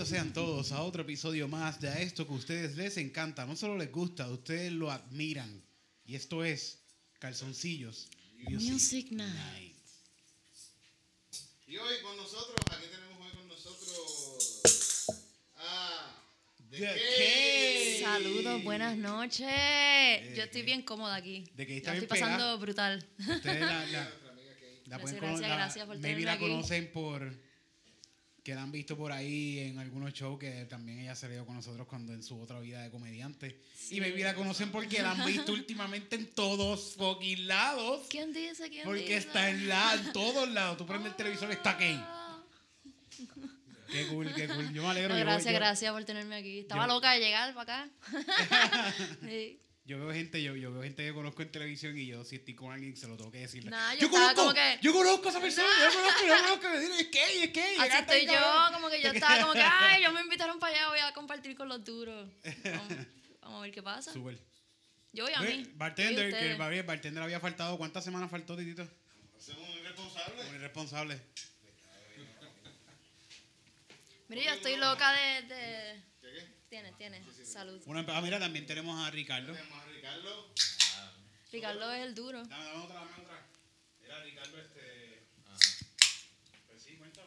[0.00, 3.44] Bienvenidos sean todos a otro episodio más de a esto que a ustedes les encanta.
[3.44, 5.62] No solo les gusta, ustedes lo admiran.
[6.06, 6.78] Y esto es
[7.18, 8.08] Calzoncillos
[8.48, 9.76] Music Night.
[11.66, 14.62] Y hoy con nosotros, aquí tenemos hoy con nosotros
[15.58, 16.16] a
[16.70, 16.86] The The.
[16.86, 18.00] Cave.
[18.00, 19.50] Saludos, buenas noches.
[20.34, 21.44] Yo estoy bien cómoda aquí.
[21.54, 23.06] De que La estoy pasando brutal.
[23.18, 24.82] Ustedes la, la- Kay.
[24.86, 26.40] la Gracias, pueden gracias, la- gracias por maybe la aquí.
[26.48, 27.49] conocen por
[28.42, 31.56] que la han visto por ahí en algunos shows que también ella se dio con
[31.56, 33.60] nosotros cuando en su otra vida de comediante.
[33.90, 38.06] Y maybe la conocen porque la han visto últimamente en todos fucking lados.
[38.08, 38.70] ¿Quién dice?
[38.70, 39.16] ¿Quién Porque dice?
[39.16, 40.76] está en, la, en todos lados.
[40.78, 41.94] Tú prendes el televisor, está aquí.
[41.98, 42.42] Ah.
[43.90, 44.72] Qué cool, qué cool.
[44.72, 45.10] Yo me alegro.
[45.14, 46.60] No, yo- gracias, yo- gracias por tenerme aquí.
[46.60, 47.90] Estaba yo- loca de llegar para acá.
[49.22, 49.58] Sí.
[49.84, 52.54] Yo veo gente, yo, yo veo gente que conozco en televisión y yo si estoy
[52.54, 53.64] con alguien se lo tengo que decir.
[53.68, 56.92] Nah, yo conozco, que- yo conozco a esa persona, yo conozco, yo conozco, me dicen,
[57.00, 58.72] es que, es que, Así estoy yo, cabrón.
[58.74, 61.56] como que yo estaba como que, ay, yo me invitaron para allá, voy a compartir
[61.56, 62.28] con los duros.
[62.64, 62.88] Vamos,
[63.40, 64.12] vamos a ver qué pasa.
[64.12, 64.38] Súper.
[65.12, 65.68] Yo voy a mí.
[65.74, 67.76] Bartender, ¿Y que el bartender había faltado.
[67.76, 68.86] ¿Cuántas semanas faltó, Titito?
[69.38, 70.48] Somos un irresponsable.
[70.50, 71.20] Un irresponsable.
[74.28, 75.42] Mire, yo estoy loca de...
[75.52, 76.09] de...
[76.70, 77.20] Tiene, tiene.
[77.44, 77.82] Salud.
[77.86, 79.52] Una, ah, mira, también tenemos a Ricardo.
[79.52, 80.54] Tenemos a Ricardo.
[81.50, 82.44] Ricardo es el duro.
[82.44, 83.46] Dame, dame otra, dame otra.
[84.04, 85.26] Era Ricardo, este.
[86.68, 87.26] Pues sí, cuéntame.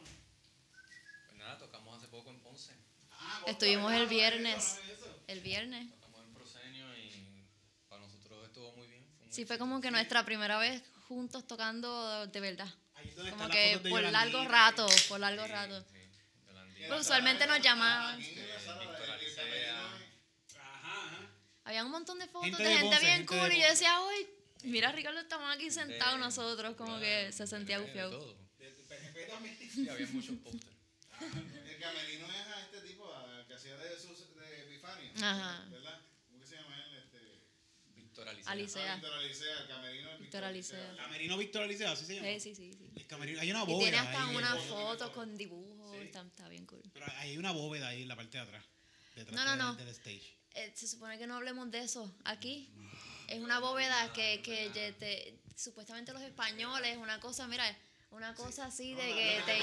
[1.26, 2.72] Pues nada, tocamos hace poco en Ponce.
[3.12, 4.78] Ah, Estuvimos el viernes.
[5.26, 5.90] El viernes.
[5.90, 7.44] Tocamos en Proscenio y
[7.90, 9.04] para nosotros estuvo muy bien.
[9.18, 12.68] Fue un Sí, fue como que nuestra primera vez juntos tocando de verdad.
[12.94, 15.82] Ahí es donde Como que por largo rato, por largo Sí, rato.
[15.82, 15.98] sí,
[16.46, 18.18] Yolandita, Pero usualmente nos llamaban.
[19.34, 20.00] Víctor Alicea.
[21.64, 23.68] Había un montón de fotos Gente de de gente Ponce, bien gente cool y yo
[23.68, 24.26] decía, uy,
[24.64, 28.36] mira Ricardo, estamos aquí sentados nosotros, como que se sentía gufiado.
[29.74, 30.76] Sí, había muchos pósteres.
[31.20, 35.10] El camerino es a este tipo, al que hacía de, sus, de Epifanio.
[35.20, 35.64] Ajá.
[35.68, 36.00] ¿Verdad?
[36.28, 36.94] ¿Cómo que se llama él?
[36.96, 37.18] Este,
[37.96, 38.52] Víctor Alicea.
[38.52, 38.92] Alicea.
[38.92, 40.96] ah, Víctor Alicea, el camerino de Víctor Alicea.
[40.96, 42.28] Camerino Víctor Alicea, así se llama.
[42.28, 42.72] Sí, sí, sí.
[42.72, 42.90] sí.
[42.94, 43.78] El camerino, hay una Y bóveda.
[43.80, 44.36] tiene hasta ahí.
[44.36, 46.82] una foto con dibujos, está, está bien cool.
[46.92, 48.64] Pero hay una bóveda ahí en la parte de atrás.
[49.14, 49.74] Detrás No, no, no.
[49.76, 50.34] del stage.
[50.54, 52.68] Eh, se supone que no hablemos de eso aquí.
[53.28, 57.64] Es una bóveda que, que te- supuestamente los españoles, una cosa, mira,
[58.10, 59.58] una cosa así de que te...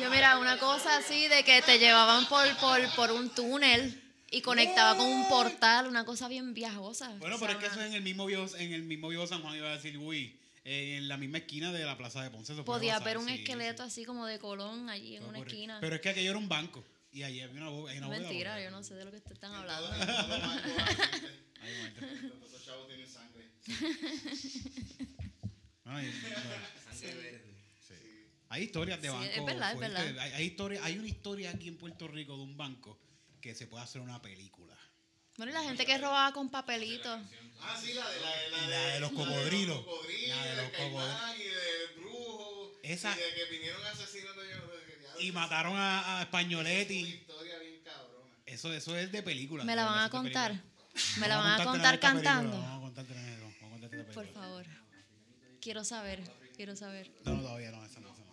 [0.00, 4.00] Yo mira, una cosa así de que te llevaban por, por, por un túnel
[4.30, 7.08] y conectaba con un portal, una cosa bien viajosa.
[7.18, 9.42] Bueno, pero es que eso es en el mismo Viejo, en el mismo Viejo San
[9.42, 12.54] Juan, iba a decir, uy, eh, en la misma esquina de la plaza de Ponce.
[12.64, 13.88] Podía haber un sí, esqueleto sí.
[13.88, 15.54] así como de Colón allí en una ocurrir.
[15.54, 15.78] esquina.
[15.80, 16.82] Pero es que aquello era un banco.
[17.14, 18.22] Y allí había una, bóveda- hay una bóveda.
[18.22, 19.88] Mentira, yo no sé de lo que ustedes están hablando.
[21.62, 21.94] Ay,
[22.64, 23.48] chavos tienen sangre.
[25.84, 26.12] Ay,
[27.00, 27.54] Sangre verde.
[28.48, 29.30] Hay historias de Sí, banco.
[29.32, 30.04] es verdad, es fuertes.
[30.04, 30.24] verdad.
[30.24, 32.98] Hay, hay historia- hay una historia aquí en Puerto Rico de un banco
[33.40, 34.76] que se puede hacer una película.
[35.36, 37.20] Bueno, y la gente que robaba con papelitos.
[37.60, 39.78] Ah, sí, la de, la de, la La de los cocodrilos.
[39.84, 42.72] cocodrilos, La de los caimán y del brujo.
[42.82, 44.63] Esa- Y de que vinieron asesinos de ellos
[45.20, 47.24] y mataron a, a Españoletti.
[48.46, 49.64] Eso, eso es de película.
[49.64, 50.54] Me la van a contar.
[51.18, 52.58] Me la van a contar cantando.
[52.58, 53.14] Vamos a contarte
[54.12, 54.64] Por favor.
[55.60, 56.22] Quiero saber.
[56.56, 57.10] Quiero saber.
[57.24, 58.08] No, todavía no, esa no.
[58.08, 58.24] Esa no.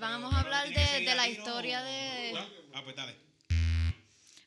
[0.00, 2.32] Vamos a hablar de, de la historia de.
[2.72, 3.27] Ah, pues dale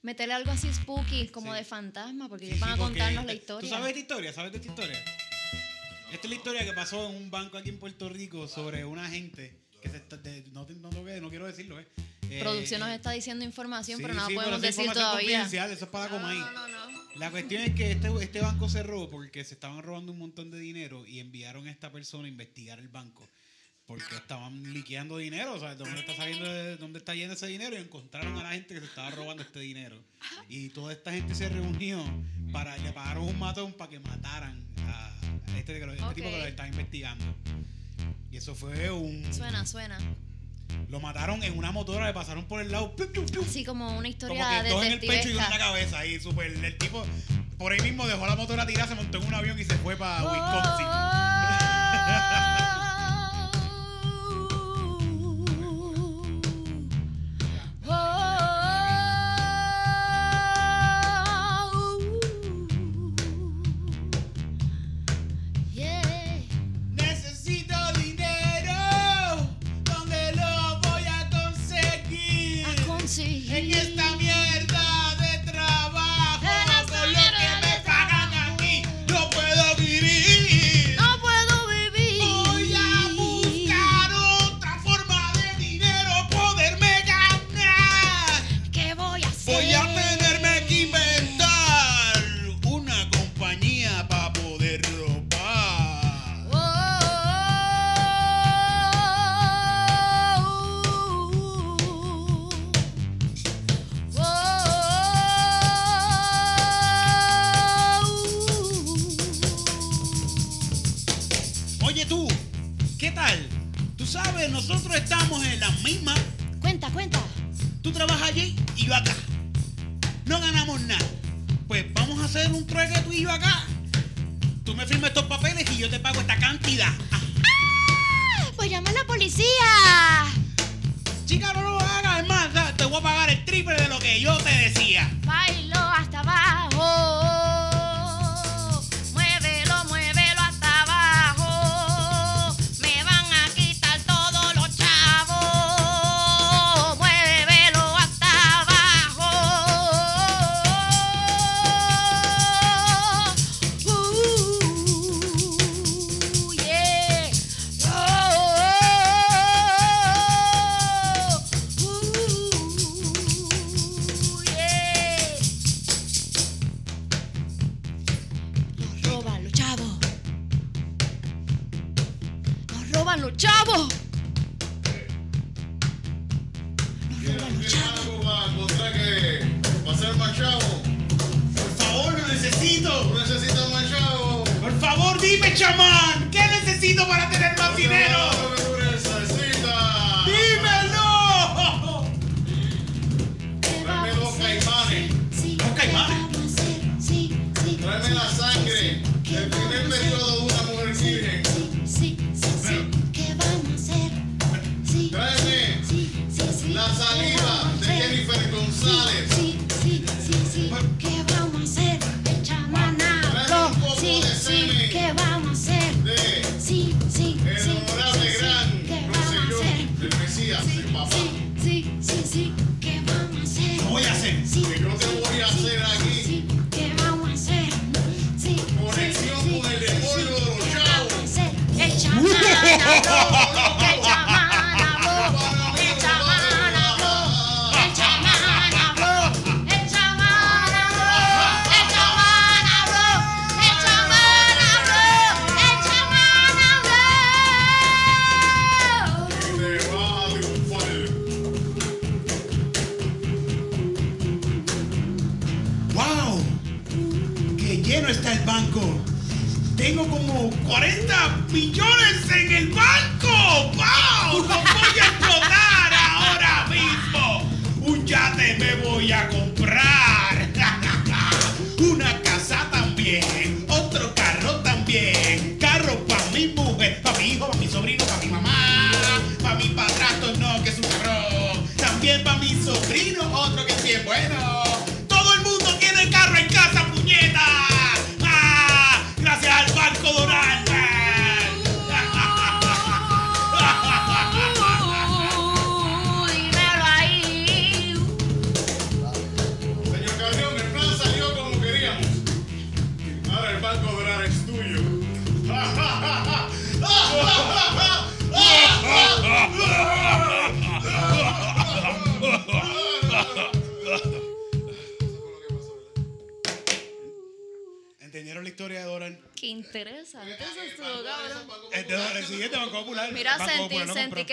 [0.01, 3.69] meterle algo así spooky, como de fantasma, porque van a contarnos la historia.
[3.69, 4.33] ¿Tú sabes esta historia?
[4.33, 4.99] ¿Sabes de esta historia?
[6.11, 9.07] Esta es la historia que pasó en un banco aquí en Puerto Rico sobre una
[9.09, 11.87] gente que se está, de, no, no, no, quiero decirlo, ¿eh?
[12.29, 15.43] eh Producción nos eh, está diciendo información, pero no la podemos decir todavía.
[15.43, 16.37] Eso es para no, Comay.
[17.15, 20.59] La cuestión es que este, este banco cerró porque se estaban robando un montón de
[20.59, 23.27] dinero y enviaron a esta persona a investigar el banco
[23.85, 25.77] porque estaban liqueando dinero, ¿sabes?
[25.77, 27.75] ¿Dónde está saliendo de dónde está yendo ese dinero?
[27.75, 29.97] Y encontraron a la gente que se estaba robando este dinero.
[30.47, 32.03] Y toda esta gente se reunió
[32.51, 35.11] para le pagaron un matón para que mataran a
[35.57, 37.25] este, tipo este que los estaba investigando.
[38.31, 39.97] Y eso fue un Suena, suena.
[40.87, 42.95] Lo mataron en una motora, le pasaron por el lado.
[43.41, 45.99] Así como una historia como que dos en el pecho y uno en la cabeza.
[45.99, 47.05] Ahí super el tipo
[47.61, 49.95] por ahí mismo dejó la motora tirada, se montó en un avión y se fue
[49.95, 50.31] para oh.
[50.31, 51.30] Wisconsin.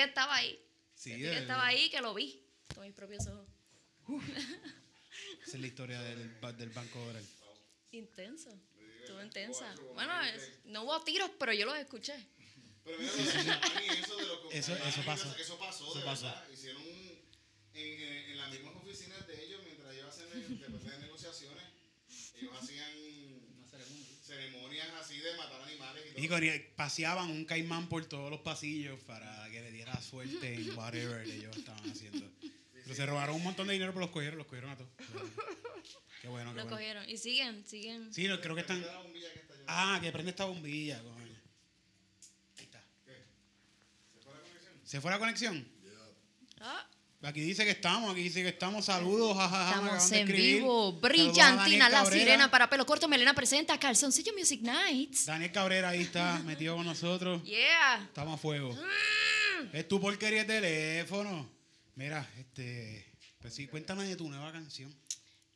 [0.09, 0.59] Estaba ahí.
[0.95, 2.43] Sí, Sentí que estaba ahí, que lo vi
[2.75, 3.47] con mis propios ojos.
[5.47, 7.25] Esa es la historia del, del Banco Oral.
[7.93, 8.50] Intenso.
[9.00, 9.75] Estuvo intensa.
[9.95, 12.15] Bueno, es- no hubo tiros, pero yo los escuché.
[12.85, 13.11] Pero mira,
[13.93, 15.35] eso de los Eso- eso pasó.
[15.37, 16.25] Eso pasó, Eso de pasó.
[16.27, 16.49] verdad.
[16.50, 17.19] Hicieron un,
[17.75, 20.17] en, en, en las mismas oficinas de ellos, mientras ellos
[20.61, 21.65] después de negociaciones,
[22.37, 22.93] ellos hacían
[24.25, 26.25] ceremonias así de matar animales y todo.
[26.25, 30.77] Y con- paseaban un caimán por todos los pasillos para que le diera suerte en
[30.77, 32.31] whatever ellos estaban haciendo.
[32.85, 34.91] Pero se robaron un montón de dinero, pero los cogieron, los cogieron a todos.
[36.23, 36.77] Qué bueno, qué Lo bueno.
[36.77, 37.09] cogieron.
[37.09, 38.13] Y siguen, siguen.
[38.13, 38.81] Sí, no, creo que están.
[38.81, 39.65] Mira la bombilla que está allá.
[39.69, 41.01] Ah, que prende esta bombilla.
[41.01, 41.15] coño.
[42.59, 42.83] Ahí está.
[43.05, 44.81] ¿Se fue la conexión?
[44.85, 45.69] ¿Se fue la conexión?
[46.61, 46.91] Ah,
[47.23, 48.85] Aquí dice que estamos, aquí dice que estamos.
[48.85, 49.71] Saludos, jajaja.
[49.71, 50.93] estamos en vivo.
[51.01, 53.09] Brillantina, la sirena para pelo corto.
[53.09, 55.27] Melena presenta Calzoncillo Music Nights.
[55.27, 57.43] Daniel Cabrera ahí está metido con nosotros.
[57.43, 58.05] Yeah.
[58.05, 58.73] Estamos a fuego.
[58.73, 59.77] Mm.
[59.77, 61.51] Es tu porquería de teléfono.
[61.97, 63.13] Mira, este.
[63.41, 64.95] Pues sí, cuéntame de tu nueva canción.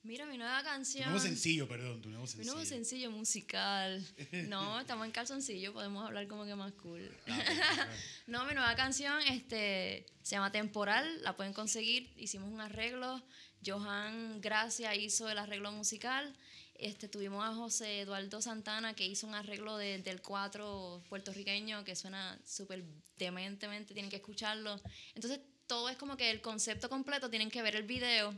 [0.05, 1.05] Mira mi nueva Tu canción.
[1.11, 2.53] nuevo sencillo, perdón, tu nuevo Mi sencillo.
[2.53, 4.05] nuevo sencillo musical.
[4.49, 7.09] No, estamos en calzoncillo, podemos hablar como que más cool.
[7.29, 7.85] Ah, perfecto.
[8.27, 12.13] No, mi nueva canción este, se llama Temporal, la pueden conseguir.
[12.17, 13.23] Hicimos un arreglo.
[13.65, 16.37] Johan Gracia hizo el arreglo musical.
[16.75, 21.95] Este, tuvimos a José Eduardo Santana que hizo un arreglo de- del 4 puertorriqueño que
[21.95, 22.83] suena súper
[23.19, 24.83] dementemente, tienen que escucharlo.
[25.15, 28.35] Entonces, todo es como que el concepto completo, tienen que ver el video.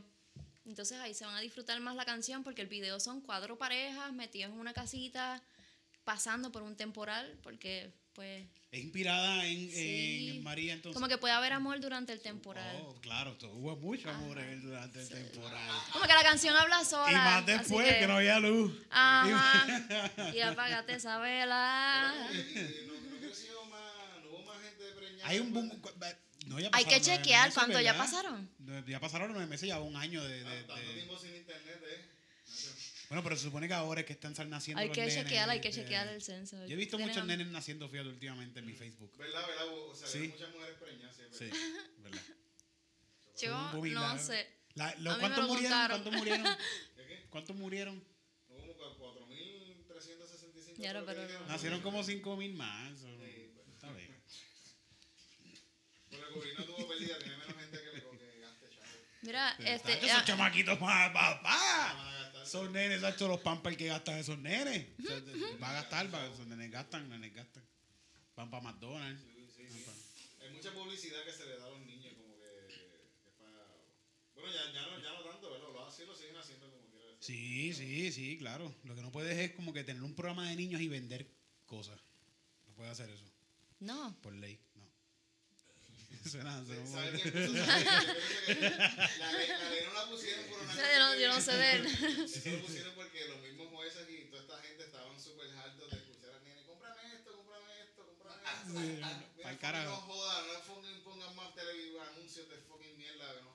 [0.65, 4.11] Entonces ahí se van a disfrutar más la canción porque el video son cuatro parejas
[4.13, 5.41] metidos en una casita,
[6.03, 10.29] pasando por un temporal, porque pues Es inspirada en, Sí.
[10.37, 10.95] en María entonces.
[10.95, 12.75] como que puede haber amor durante el temporal.
[12.81, 15.69] Oh, claro, hubo mucho amor en él durante el temporal.
[15.91, 17.11] Como que la canción habla sola.
[17.11, 18.07] Y más después que...
[18.07, 18.71] no había luz.
[18.89, 20.31] Ajá.
[20.35, 22.13] Y apágate esa vela.
[22.31, 25.27] Y, y no, más, no hubo más gente preñada.
[25.29, 25.69] Hay un boom.
[26.45, 28.05] No, ya Hay que chequear meses, cuánto ya ¿verdad?
[28.05, 28.49] pasaron.
[28.87, 30.43] Ya pasaron nueve meses, ya un año de.
[30.43, 32.05] de- Tanto de- tiempo sin internet, ¿eh?
[33.09, 34.81] Bueno, pero se supone que ahora es que están naciendo.
[34.81, 36.57] Hay los que nenes, chequear, hay que chequear el censo.
[36.65, 39.11] Yo he visto muchos nenes naciendo, fíjate, últimamente en mi Facebook.
[39.17, 39.67] ¿Verdad, verdad?
[39.69, 40.27] O sea, Sí.
[40.29, 41.59] muchas mujeres preñadas, sí, es Sí, verdad.
[42.03, 42.21] verdad.
[43.41, 44.47] Yo boom no la- sé.
[44.75, 45.87] La- lo- ¿Cuántos lo murieron?
[45.87, 46.43] ¿Cuántos murieron?
[46.97, 47.25] ¿De qué?
[47.29, 48.03] ¿Cuántos murieron?
[48.47, 50.81] Como 4.365.
[50.81, 51.47] Ya, creo que pero- dijeron.
[51.47, 53.01] Nacieron como 5.000 más.
[53.03, 53.67] o- Sí, pues.
[53.69, 54.15] Está bien.
[56.09, 58.87] Pero el gobierno tuvo pérdida, tiene menos gente que le que gaste chavo.
[59.21, 59.95] Mira, este.
[59.95, 61.93] Tacho, ah, esos chamaquitos más, papá.
[61.97, 62.43] Van a gastar.
[62.43, 64.87] Esos nenes, Sacho, los pampers que gastan esos nenes.
[64.99, 65.21] O sea,
[65.61, 67.63] Va a gastar, va, esos nenes gastan, nenes gastan.
[68.35, 69.21] Van para McDonald's.
[69.21, 69.85] Sí, sí, sí.
[70.41, 73.65] Hay mucha publicidad que se le da a los niños, como que, que es para...
[74.35, 75.69] Bueno, ya, ya, no, ya no tanto, ¿verdad?
[75.73, 77.23] Lo, así lo siguen haciendo como quiera decir.
[77.23, 78.75] Sí, sí, sí, claro.
[78.83, 81.27] Lo que no puedes es como que tener un programa de niños y vender
[81.65, 81.99] cosas.
[82.67, 83.25] No puedes hacer eso,
[83.79, 84.15] no.
[84.21, 84.59] por ley.
[86.23, 87.31] Suena, suena ¿Sabe puso que
[89.19, 91.85] La ley, no la pusieron por una Yo no, yo no sé de él.
[91.85, 95.97] Eso lo pusieron porque los mismos jueces y toda esta gente estaban súper hartos de
[95.97, 98.79] escuchar al nene, cómprame esto, cómprame esto, cómprame esto.
[98.79, 99.09] Mira,
[99.43, 99.89] pa'l fucking carajo.
[99.89, 103.54] No jodan, no pongan más televisión, anuncios de fucking mierda, no.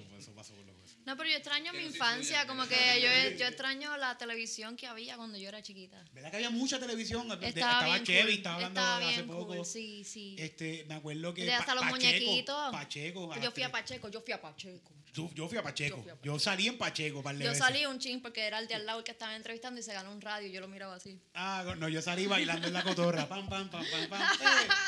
[0.00, 0.96] Eso, eso pasó por los jueces.
[1.04, 5.16] No, pero yo extraño mi infancia, como que yo, yo extraño la televisión que había
[5.16, 6.02] cuando yo era chiquita.
[6.12, 7.26] ¿Verdad que había mucha televisión?
[7.42, 8.30] Estaba, estaba bien cool.
[8.30, 9.46] estaba hablando Estaba hace bien poco.
[9.56, 10.36] cool, sí, sí.
[10.38, 12.72] Este, me acuerdo que De hasta Pa- los Pacheco, muñequitos.
[12.72, 13.40] Pacheco.
[13.40, 14.92] yo fui a Pacheco, yo fui a Pacheco.
[15.12, 15.96] Yo, yo fui a Pacheco.
[15.98, 17.62] Yo fui a Yo salí en Pacheco, par de Yo veces.
[17.62, 19.92] salí un ching porque era el de al lado el que estaba entrevistando y se
[19.92, 21.20] ganó un radio y yo lo miraba así.
[21.34, 23.28] Ah, no, yo salí bailando en la cotorra.
[23.28, 24.22] Pam, pam, pam, pam, pam.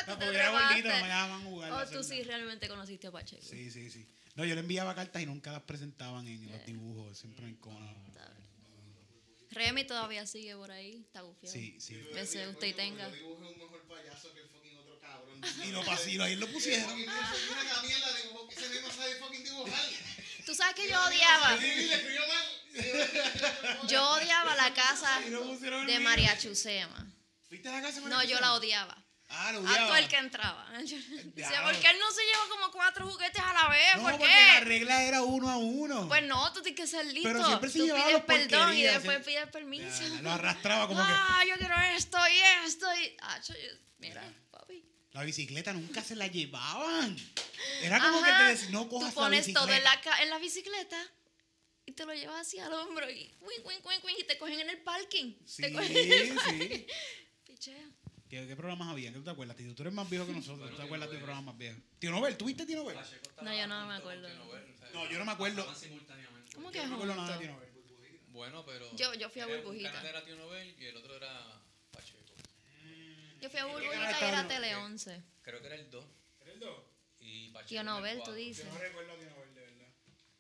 [0.07, 1.73] Eh, porque era gordito, me dejaban jugar.
[1.73, 3.43] Oh, tú sí realmente conociste a Pacheco.
[3.43, 4.07] Sí, sí, sí.
[4.35, 7.17] No, yo le enviaba cartas y nunca las presentaban en los dibujos.
[7.19, 7.89] Siempre en cono.
[8.09, 8.45] Está bien.
[9.51, 11.53] Remy todavía sigue por ahí, está gufiado.
[11.55, 11.95] Sí, sí.
[11.95, 13.09] Yo Ese decía, usted tenga.
[13.09, 15.41] Yo dibujé un mejor payaso que el fucking otro cabrón.
[15.65, 16.89] Y lo lo- ahí lo pusieron.
[16.91, 16.97] La
[17.83, 19.81] mierda, dibujó, que ese no sabe fucking dibujar.
[20.45, 21.57] Tú sabes que yo odiaba.
[23.89, 25.21] Yo odiaba la casa
[25.87, 27.07] de María Chusema.
[27.49, 28.41] ¿Fuiste a la casa de No, María yo Chusema?
[28.49, 29.04] la odiaba.
[29.29, 29.87] Ah, lo A odiaba.
[29.89, 30.69] todo el que entraba.
[30.85, 31.73] Yo decía, Diablo.
[31.73, 33.97] ¿por qué él no se lleva como cuatro juguetes a la vez?
[33.97, 34.65] No, ¿Por porque la qué?
[34.65, 36.09] regla era uno a uno.
[36.09, 37.29] Pues no, tú tienes que ser listo.
[37.29, 39.25] Pero siempre se tú llevaba pides los perdón y después sí.
[39.25, 40.03] pides permiso.
[40.03, 41.07] Ya, lo arrastraba como que.
[41.11, 43.17] ah, yo quiero esto y esto y...
[43.23, 43.55] Ah, yo-
[43.99, 44.85] mira, papi.
[45.13, 47.17] La bicicleta nunca se la llevaban.
[47.83, 50.31] Era como Ajá, que te decían, no cojas Tú pones la todo en la, en
[50.31, 50.99] la bicicleta
[51.87, 54.71] y te lo llevas así al hombro y wing, wing, wing, y te cogen en
[54.71, 55.35] el parking.
[55.47, 56.35] Sí, te cogen en el sí.
[56.35, 56.87] parking.
[57.45, 57.85] Pichea.
[58.35, 59.13] ¿Qué, qué programas había?
[59.13, 59.57] ¿Qué tú te acuerdas?
[59.57, 60.69] Tío, tú eres más viejo que nosotros.
[60.69, 61.81] ¿Tú te acuerdas de programas más viejos?
[62.01, 62.97] Tío Nobel, ¿tuviste Tío Nobel?
[63.43, 64.29] No, yo no me acuerdo.
[64.93, 65.65] No, yo no me acuerdo.
[66.57, 67.47] ¿Cómo que Yo no me acuerdo nada de juntos?
[67.47, 68.21] Tío Nobel.
[68.31, 68.97] bueno, pero.
[68.97, 69.89] Yo- yo fui a era- Burbujita.
[69.89, 71.63] Un canal era Tío Nobel y el otro era
[71.93, 72.19] Pacheco.
[73.41, 74.49] Yo fui a ¿Qué canal Burbujita y era?
[74.49, 75.23] Tele 11.
[75.43, 76.05] Creo que era el 2
[76.41, 76.83] ¿Era el dos?
[77.21, 77.69] y Pacheco.
[77.69, 78.65] Tío era el Nobel, tú dices.
[78.67, 79.89] Yo no recuerdo a Tío Nobel, de verdad.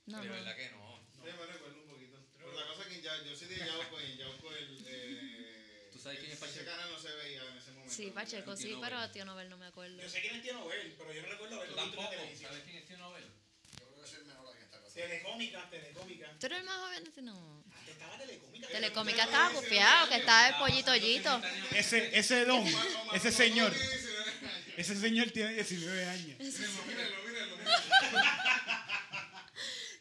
[0.06, 1.00] No, De verdad que no.
[1.14, 2.18] Sí, me recuerdo un poquito.
[2.36, 4.84] Pero la cosa es que ya, yo soy de Yauco y en Yauco el.
[4.84, 6.70] Eh, ¿Tú sabes quién es Ese Pacheco?
[6.70, 7.63] canal no se veía en.
[7.94, 8.80] Sí, Pacheco, sí, Nobel.
[8.82, 10.00] pero a Tío Nobel no me acuerdo.
[10.02, 12.08] Yo sé quién es Tío Nobel, pero yo no recuerdo visto en la tampoco.
[12.10, 12.50] televisión.
[12.50, 13.24] ¿Sabes quién es Tío Nobel?
[13.24, 14.94] Yo creo que soy el menor aquí en esta casa.
[14.94, 16.36] Telecómica, telecómica.
[16.40, 17.02] ¿Tú eres el más joven?
[17.06, 17.64] Este no.
[17.78, 18.68] Antes estaba telecómica.
[18.68, 21.42] Telecómica estaba bufiado, que estaba el pollito Ollito.
[21.72, 22.64] Ese, ese don,
[23.12, 24.74] ese señor, tiene 19 años.
[24.78, 26.38] ese señor tiene 19 años.
[26.38, 28.24] Mírenlo, mírenlo, mírenlo.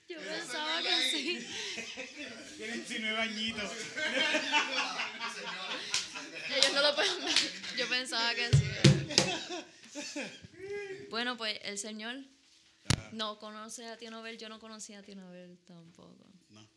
[0.10, 1.48] Yo pensaba que sí.
[2.58, 3.72] Tiene 19 añitos.
[6.56, 7.34] Ellos no lo pueden ver.
[7.78, 10.20] Yo pensaba que sí.
[11.10, 12.16] Bueno, pues el señor
[13.12, 14.38] no conoce a Tío Nobel.
[14.38, 16.26] Yo no conocía a Tío Nobel tampoco.
[16.50, 16.68] No.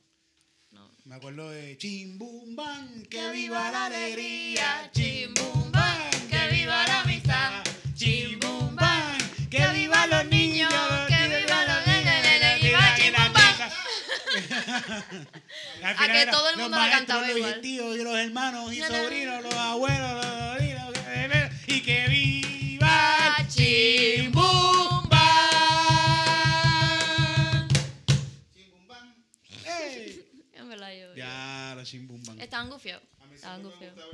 [0.72, 0.90] No.
[1.04, 4.90] Me acuerdo de Chimbumban, que viva la alegría.
[4.92, 7.64] Chimbumban, que viva la amistad.
[7.94, 9.16] Chimbumban,
[9.50, 10.72] que viva los niños,
[11.08, 13.56] que viva los nenes, viva Chimbumban.
[15.82, 17.60] A que todo el los mundo la cantaba los igual.
[17.60, 20.24] tíos y los hermanos y sobrinos, los abuelos, los
[21.86, 25.28] que viva Chimbumba.
[28.52, 29.14] Chimbumbán.
[29.64, 30.48] ¡Ey!
[30.52, 31.14] Ya me la llevo.
[31.14, 32.40] Ya, la Chimbumban.
[32.40, 33.04] Estaban gufiados.
[33.32, 34.04] Estaban gufiados.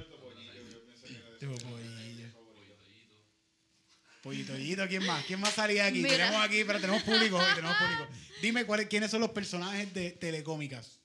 [4.22, 5.24] Pollito, pollito, ¿quién más?
[5.24, 5.98] ¿Quién más salía aquí?
[6.00, 6.16] Mira.
[6.16, 8.06] Tenemos aquí, pero tenemos público tenemos público.
[8.40, 11.01] Dime cuál, quiénes son los personajes de Telecómicas.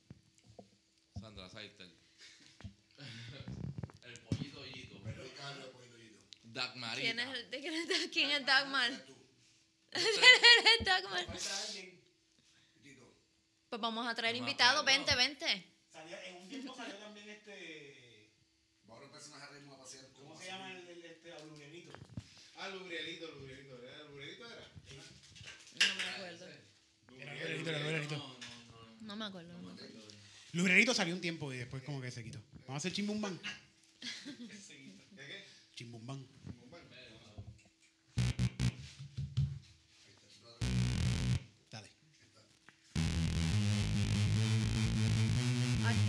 [6.58, 7.02] Dagmarita.
[7.02, 8.91] ¿Quién es, el- de quién es, quién es Dagmar?
[9.91, 11.26] ¿Quién es Dagmar?
[13.70, 14.84] Pues vamos a traer invitados.
[14.86, 15.46] Vente, vente.
[16.26, 18.32] en un tiempo salió también este.
[18.89, 20.06] Ahora un personaje ritmo a pasear.
[20.13, 21.91] ¿Cómo se llama el, el este Alubrielito?
[22.56, 23.84] Ah, Lubrielito, Lubrielito.
[23.84, 24.67] ¿Era Lubrielito era?
[25.80, 26.48] No me acuerdo.
[27.20, 28.39] Era Lubrielito, era Lubrielito.
[29.02, 29.54] No me acuerdo.
[29.54, 30.08] no me acuerdo.
[30.54, 32.39] Lubrielito salió un tiempo y después como que se quitó.
[32.62, 33.39] Vamos a hacer chimbumban.
[34.26, 35.46] ¿Qué qué?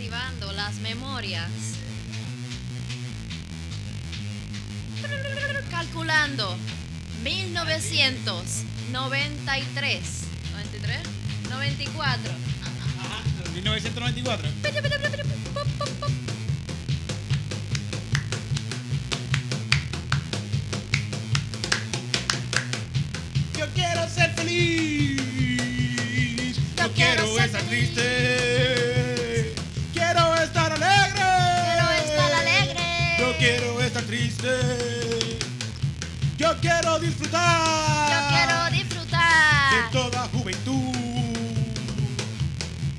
[0.09, 1.51] Activando las memorias.
[5.69, 6.57] Calculando.
[7.21, 8.63] 1993.
[8.91, 10.01] ¿93?
[11.47, 12.31] 94.
[12.97, 13.21] Ajá,
[13.53, 14.49] 1994.
[23.55, 25.21] Yo quiero ser feliz.
[26.77, 28.08] Yo quiero quiero ser triste.
[37.29, 38.09] Disfrutar.
[38.11, 39.91] Yo quiero de disfrutar.
[39.91, 40.95] toda juventud.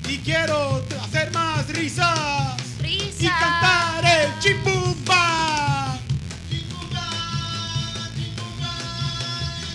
[0.07, 3.37] Y quiero hacer más risas y Risa.
[3.39, 5.97] cantar el chimbumba.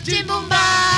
[0.04, 0.95] Chimbumban,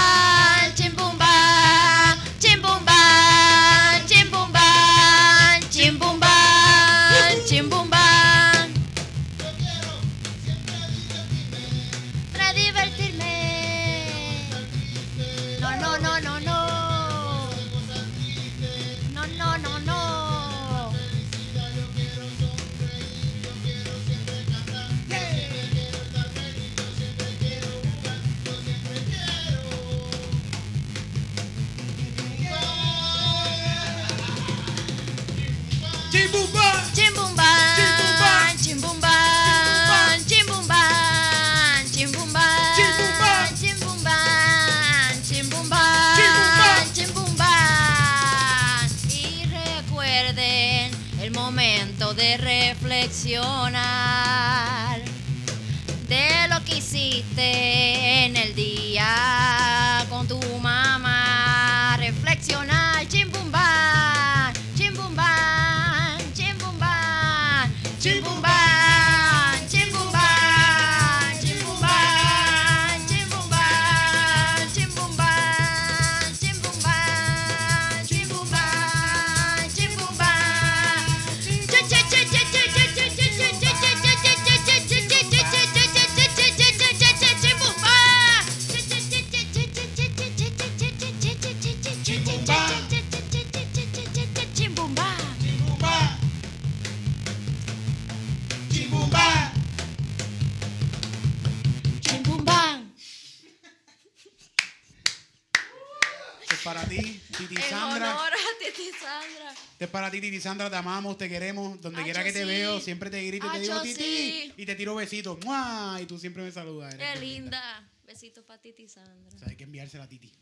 [106.89, 108.15] Titi, Titi En Sandra.
[108.15, 109.51] honor a Titi Sandra.
[109.73, 111.81] Este es para ti, Titi Sandra, te amamos, te queremos.
[111.81, 112.47] Donde Acho, quiera que te sí.
[112.49, 114.03] veo, siempre te grito y te digo Titi.
[114.03, 114.53] sí.
[114.57, 115.39] Y te tiro besitos.
[115.45, 115.99] ¡Mua!
[116.03, 116.95] Y tú siempre me saludas.
[116.95, 117.89] eres Qué linda.
[118.05, 119.29] Besitos para Titi Sandra.
[119.35, 120.33] O sea, hay que enviársela a Titi.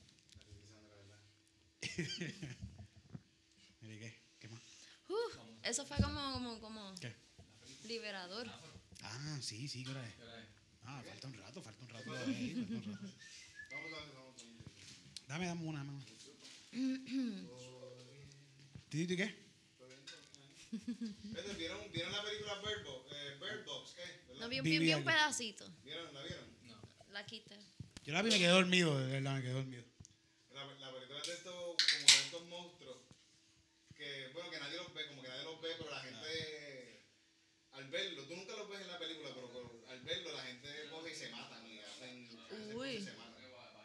[3.80, 4.20] Mire, ¿qué?
[4.40, 4.60] ¿Qué más?
[5.08, 7.14] Uf, eso fue como, como, como ¿Qué?
[7.84, 8.48] liberador.
[9.02, 10.14] Ah, sí, sí, ¿qué hora es?
[10.84, 12.04] Ah, falta un rato, falta un rato.
[12.14, 14.34] falta un rato.
[15.28, 16.04] Dame, dame una, dame una.
[18.88, 19.46] ¿Titi y qué?
[21.56, 23.12] ¿Vieron, ¿Vieron la película Bird Box?
[23.12, 23.94] Eh, Bird Box.
[24.40, 25.68] No vi un, Vivi vi un pedacito.
[25.84, 26.12] ¿Vieron?
[26.12, 26.44] ¿La vieron?
[27.10, 27.56] La quita.
[28.04, 29.84] Yo la vi y me quedé dormido, de verdad, me quedé dormido.
[30.52, 32.98] La, la película es de estos, como de estos monstruos,
[33.94, 37.06] que, bueno, que nadie los ve, como que nadie los ve, pero la gente,
[37.72, 40.68] al verlo, tú nunca los ves en la película, pero, pero al verlo la gente
[40.90, 42.96] coge y se matan y hacen, hacen Uy.
[42.96, 43.34] cosas y se matan.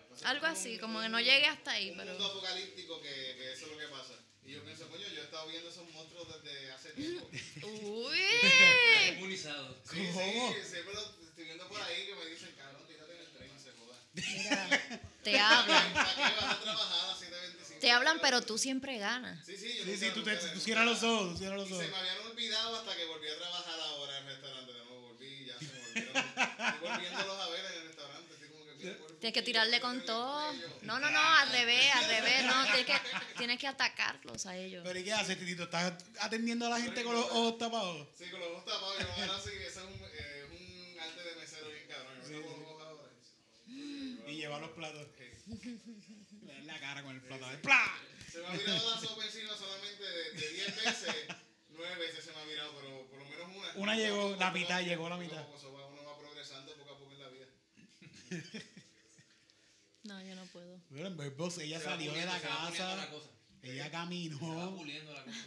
[0.02, 2.12] Entonces, Algo así, como que no llegue hasta ahí, un pero.
[2.12, 4.14] mundo apocalíptico que, que eso es lo que pasa.
[4.46, 7.30] Y yo pienso, coño, yo he estado viendo esos monstruos desde hace tiempo.
[7.32, 8.20] sí, Uy.
[9.18, 9.76] Inmunizado.
[9.90, 10.54] sí, ¿Cómo?
[10.54, 13.72] siempre lo estoy viendo por ahí que me dicen, cabrón, tírate en el tren, se
[13.72, 13.98] joda.
[14.14, 15.94] Mira, te hablan.
[15.94, 17.80] ¿Para qué vas a trabajar a las 7.25?
[17.80, 19.46] Te hablan, pero tú siempre ganas.
[19.46, 21.74] Sí, sí, yo Sí, sí, tú, te, tú cierras los ojos, tú cierras los Y
[21.74, 21.86] ojos.
[21.86, 24.74] se me habían olvidado hasta que volví a trabajar ahora en el restaurante.
[24.74, 26.18] De nuevo volví y ya se me olvidaron.
[26.18, 28.21] Estoy volviéndolos a ver en el restaurante.
[28.82, 30.52] Tienes que tirarle con todo.
[30.82, 32.46] No, no, no, al revés, al revés.
[32.46, 32.94] No, tienes que,
[33.38, 34.84] tienes que atacarlos a ellos.
[34.84, 35.64] Pero ¿y qué haces, Titito?
[35.64, 38.08] ¿Estás atendiendo a la gente con los ojos tapados?
[38.18, 39.00] Sí, con los ojos tapados.
[39.00, 42.22] No ahora sí, eso es un, eh, un arte de mesero bien cabrón.
[42.24, 43.10] Yo me tapo los ojos ahora.
[44.32, 45.08] Y llevar los platos.
[45.48, 47.46] Le la cara con el plato.
[47.62, 47.94] ¡Pla!
[48.32, 51.16] Se me ha virado la sopa encima solamente de de 10 veces.
[51.70, 53.74] 9 veces se me ha virado, pero por lo menos una.
[53.76, 55.46] Una llegó, la mitad, llegó la mitad.
[55.46, 57.46] poco, Uno va progresando poco a poco en la vida.
[60.04, 60.80] No, yo no puedo.
[60.90, 63.10] Bueno, en Bird Box ella Se salió de la la casa.
[63.12, 63.30] cosa.
[63.64, 64.76] Ella Se va caminó.
[64.76, 65.38] puliendo la cosa.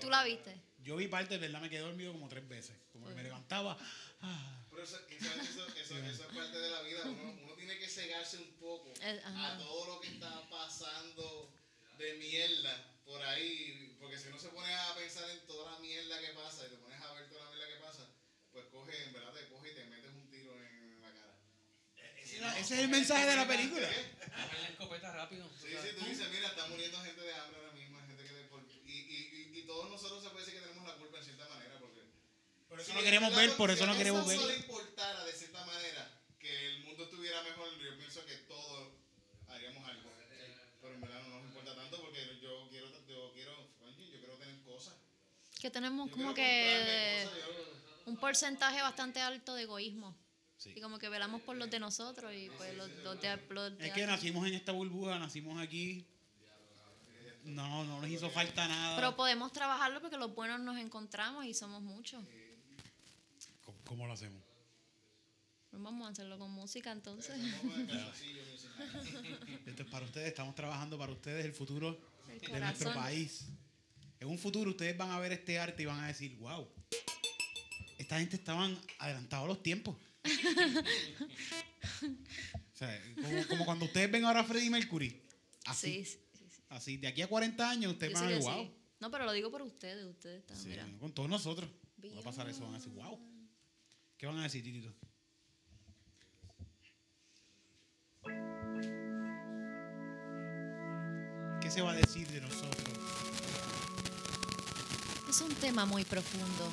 [0.00, 0.54] ¿Tú la viste?
[0.82, 2.76] Yo vi parte, de verdad, me quedé dormido como tres veces.
[2.92, 3.76] Como que me levantaba.
[4.22, 5.28] ah, Pero eso, eso,
[5.76, 7.02] eso, eso es parte de la vida.
[7.04, 9.54] Uno, uno tiene que cegarse un poco Eh, ajá.
[9.54, 11.52] a todo lo que está pasando
[11.98, 13.96] de mierda por ahí.
[14.00, 16.76] Porque si uno se pone a pensar en toda la mierda que pasa y te
[16.76, 18.08] pones a ver toda la mierda que pasa,
[18.50, 21.36] pues coge, en verdad te coge y te metes un tiro en la cara.
[22.58, 23.88] Ese es el mensaje de la película.
[23.88, 25.48] La escopeta rápido.
[25.60, 28.44] Sí, sí, tú dices, mira, está muriendo gente de hambre ahora mismo, gente que de
[28.44, 31.24] por- y, y, y, y todos nosotros se puede decir que tenemos la culpa en
[31.24, 32.00] cierta manera, porque
[32.68, 34.38] Por eso si no queremos ver, por eso no si a queremos ver.
[34.38, 38.88] solo importara de cierta manera que el mundo estuviera mejor, yo pienso que todos
[39.48, 40.10] haríamos algo.
[40.80, 43.52] Pero en verdad no nos importa tanto porque yo quiero, yo quiero,
[44.00, 44.94] yo quiero tener cosas.
[45.60, 50.16] Que tenemos Yo como que cosas, yo- un porcentaje bastante alto de egoísmo.
[50.60, 50.74] Sí.
[50.76, 53.88] Y como que velamos por los de nosotros y pues los, los de, los de
[53.88, 56.04] Es que nacimos en esta burbuja, nacimos aquí.
[57.44, 58.96] No, no nos hizo falta nada.
[58.96, 62.22] Pero podemos trabajarlo porque los buenos nos encontramos y somos muchos.
[63.64, 64.42] ¿Cómo, cómo lo hacemos?
[65.70, 67.38] Pues vamos a hacerlo con música entonces.
[69.66, 73.46] Esto es para ustedes, estamos trabajando para ustedes el futuro El de nuestro país.
[74.18, 76.68] En un futuro ustedes van a ver este arte y van a decir, wow,
[77.96, 79.96] esta gente estaban adelantados a los tiempos.
[80.24, 80.28] O
[82.76, 85.20] sea, como, como cuando ustedes ven ahora a Freddie Mercury.
[85.66, 86.62] Así, Sí, sí, sí, sí.
[86.68, 86.96] así.
[86.96, 88.70] De aquí a 40 años ustedes Yo van a que wow.
[89.00, 90.86] No, pero lo digo por ustedes, ustedes mira.
[90.98, 91.68] con todos nosotros.
[92.16, 93.18] Va a pasar eso, van a decir, wow.
[94.18, 94.94] ¿Qué van a decir, Titito?
[101.60, 102.98] ¿Qué se va a decir de nosotros?
[105.28, 106.68] Es un tema muy profundo.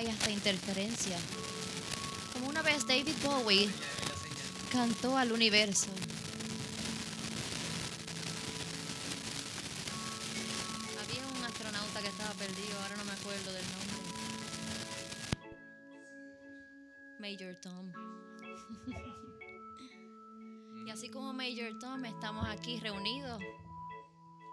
[0.00, 1.18] Hay hasta interferencia.
[2.32, 3.68] Como una vez David Bowie
[4.72, 5.88] cantó al universo.
[11.04, 13.98] Había un astronauta que estaba perdido, ahora no me acuerdo del nombre.
[17.18, 17.92] Major Tom.
[20.86, 23.38] y así como Major Tom, estamos aquí reunidos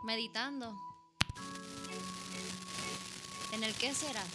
[0.03, 0.77] meditando
[3.53, 4.25] en el qué será.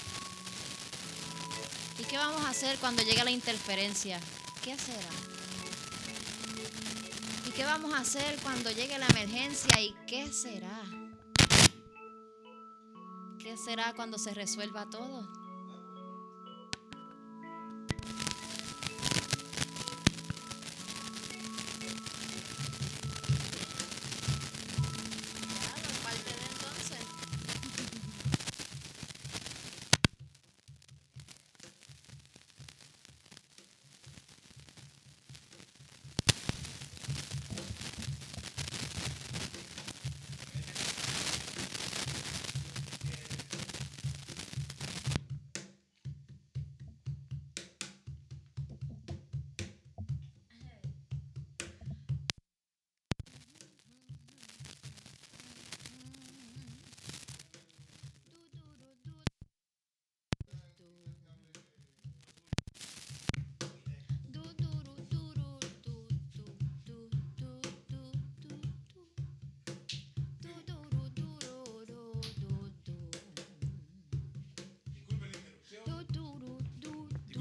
[2.03, 4.19] ¿Y qué vamos a hacer cuando llegue la interferencia?
[4.61, 5.09] ¿Qué será?
[7.47, 9.81] ¿Y qué vamos a hacer cuando llegue la emergencia?
[9.81, 10.83] ¿Y qué será?
[13.39, 15.42] ¿Qué será cuando se resuelva todo?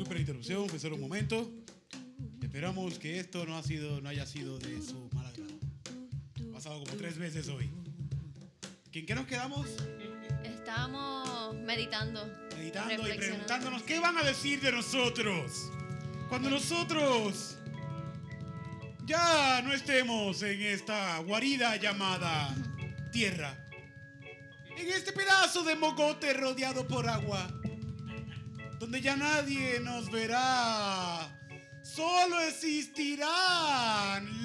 [0.02, 1.48] Disculpe la interrupción, solo un momento.
[2.42, 5.54] Esperamos que esto no, ha sido, no haya sido de su mal agrado.
[6.50, 7.70] Ha pasado como tres veces hoy.
[8.94, 9.68] ¿En qué nos quedamos?
[10.44, 12.28] Estamos meditando.
[12.58, 15.70] Meditando y preguntándonos qué van a decir de nosotros.
[16.30, 17.58] Cuando nosotros
[19.06, 22.56] ya no estemos en esta guarida llamada
[23.12, 23.56] tierra.
[24.76, 27.61] En este pedazo de mogote rodeado por agua.
[28.92, 31.30] Donde ya nadie nos verá.
[31.82, 33.30] Solo existirán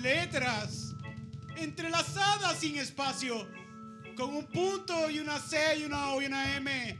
[0.02, 0.94] letras
[1.56, 3.44] entrelazadas sin espacio.
[4.16, 6.96] Con un punto y una C y una O y una M.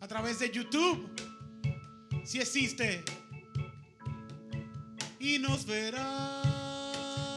[0.00, 1.08] a través de YouTube.
[2.24, 3.04] Si existe.
[5.20, 6.42] Y nos verá.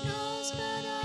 [0.04, 1.03] Nos verá.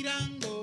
[0.00, 0.59] Pirango.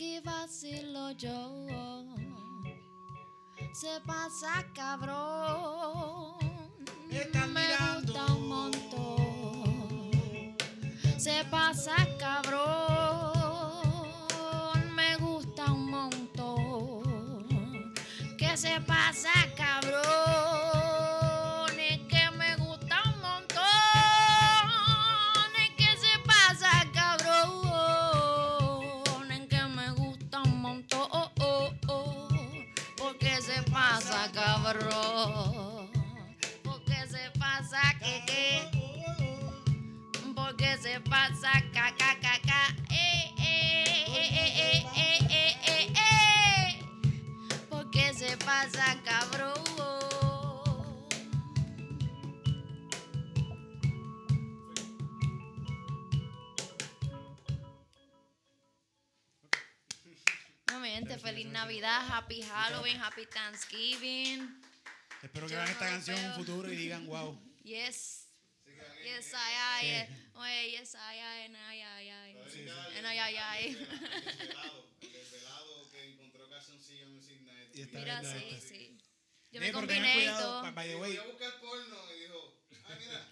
[0.00, 2.06] Aquí vacilo yo.
[3.74, 6.38] Se pasa cabrón.
[7.10, 8.00] Me mirando.
[8.00, 10.08] gusta un montón.
[11.18, 12.64] Se pasa cabrón.
[14.94, 17.92] Me gusta un montón.
[18.38, 19.79] Que se pasa cabrón.
[40.34, 44.86] Porque se pasa caca, caca, eh, eh, eh, eh,
[45.30, 46.84] eh, eh, eh,
[47.68, 49.54] Porque se pasa cabrón.
[60.82, 64.60] Gente, feliz Navidad, Happy Halloween, Happy Thanksgiving.
[65.22, 68.26] Espero que vean esta canción en un futuro y digan, wow, Yes.
[69.04, 72.36] Yes, I, I, oye, yes, I, I, and I, I, I,
[72.98, 73.76] and I, I, I.
[75.02, 75.86] El desvelado.
[77.92, 78.96] Mira, sí, sí.
[79.52, 80.62] Yo me combiné y todo.
[80.98, 83.26] Voy a buscar porno y dijo, ah, mira,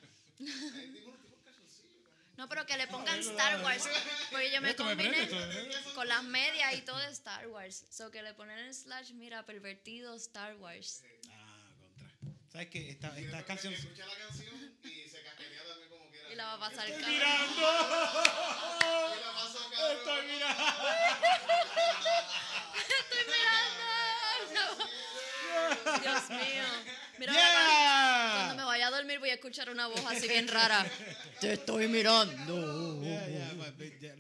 [2.37, 3.89] no, pero que le pongan Star Wars.
[4.31, 5.29] Porque yo me combiné
[5.95, 7.85] con las medias y todo de Star Wars.
[7.91, 11.03] So que le ponen el slash, mira, pervertido Star Wars.
[12.53, 12.91] ¿Sabes qué?
[12.91, 13.73] Esta, Y esta canción.
[13.75, 16.33] Escucha la canción y se casquetea también como quiera.
[16.33, 17.19] Y la va a pasar ¡Estoy cabrón.
[17.19, 17.61] mirando!
[19.17, 19.97] Y la pasó, cabrón.
[19.99, 20.65] ¡Estoy mirando!
[23.11, 24.63] Estoy mirando.
[26.03, 26.65] Dios mío.
[27.19, 28.33] Mira, ¡Yeah!
[28.47, 30.87] cuando me vaya a dormir voy a escuchar una voz así bien rara.
[31.41, 33.03] Te estoy mirando.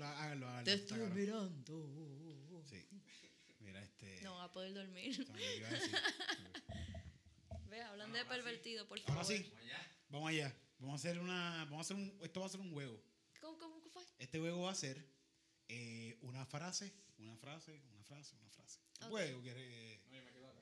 [0.03, 0.65] Háganlo, háganlo.
[0.65, 1.15] Te estoy cabrón.
[1.15, 2.65] mirando.
[2.69, 2.87] Sí.
[3.61, 4.21] Mira, este.
[4.23, 5.27] No va a poder dormir.
[7.79, 8.05] ¿sabes lo que iba a decir?
[8.05, 9.13] Ve, hablan de pervertido, por favor.
[9.23, 9.53] Ahora sí,
[10.09, 10.55] vamos allá.
[10.79, 11.65] Vamos a hacer una.
[11.65, 12.19] Vamos a hacer un.
[12.23, 13.03] Esto va a ser un juego.
[13.41, 14.03] ¿Cómo, fue?
[14.19, 15.05] Este juego va a ser
[15.69, 18.81] eh, una frase, una frase, una frase, una frase.
[19.03, 19.09] Ok.
[19.11, 20.01] ¿Puede o quiere?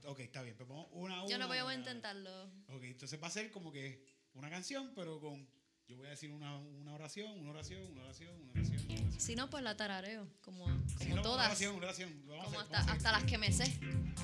[0.05, 0.57] Ok, está bien.
[0.57, 1.31] Pues vamos una a una.
[1.31, 2.45] Yo no voy a intentarlo.
[2.69, 5.49] Ok, entonces va a ser como que una canción, pero con.
[5.89, 8.81] Yo voy a decir una, una oración, una oración, una oración, una oración.
[8.87, 9.21] Una oración.
[9.21, 11.47] Si no, pues la tarareo, como, como Si no, Una todas.
[11.47, 12.23] oración, una oración.
[12.27, 13.65] Vamos a Como hacer- hasta, vamos a hacer- hasta las que me sé.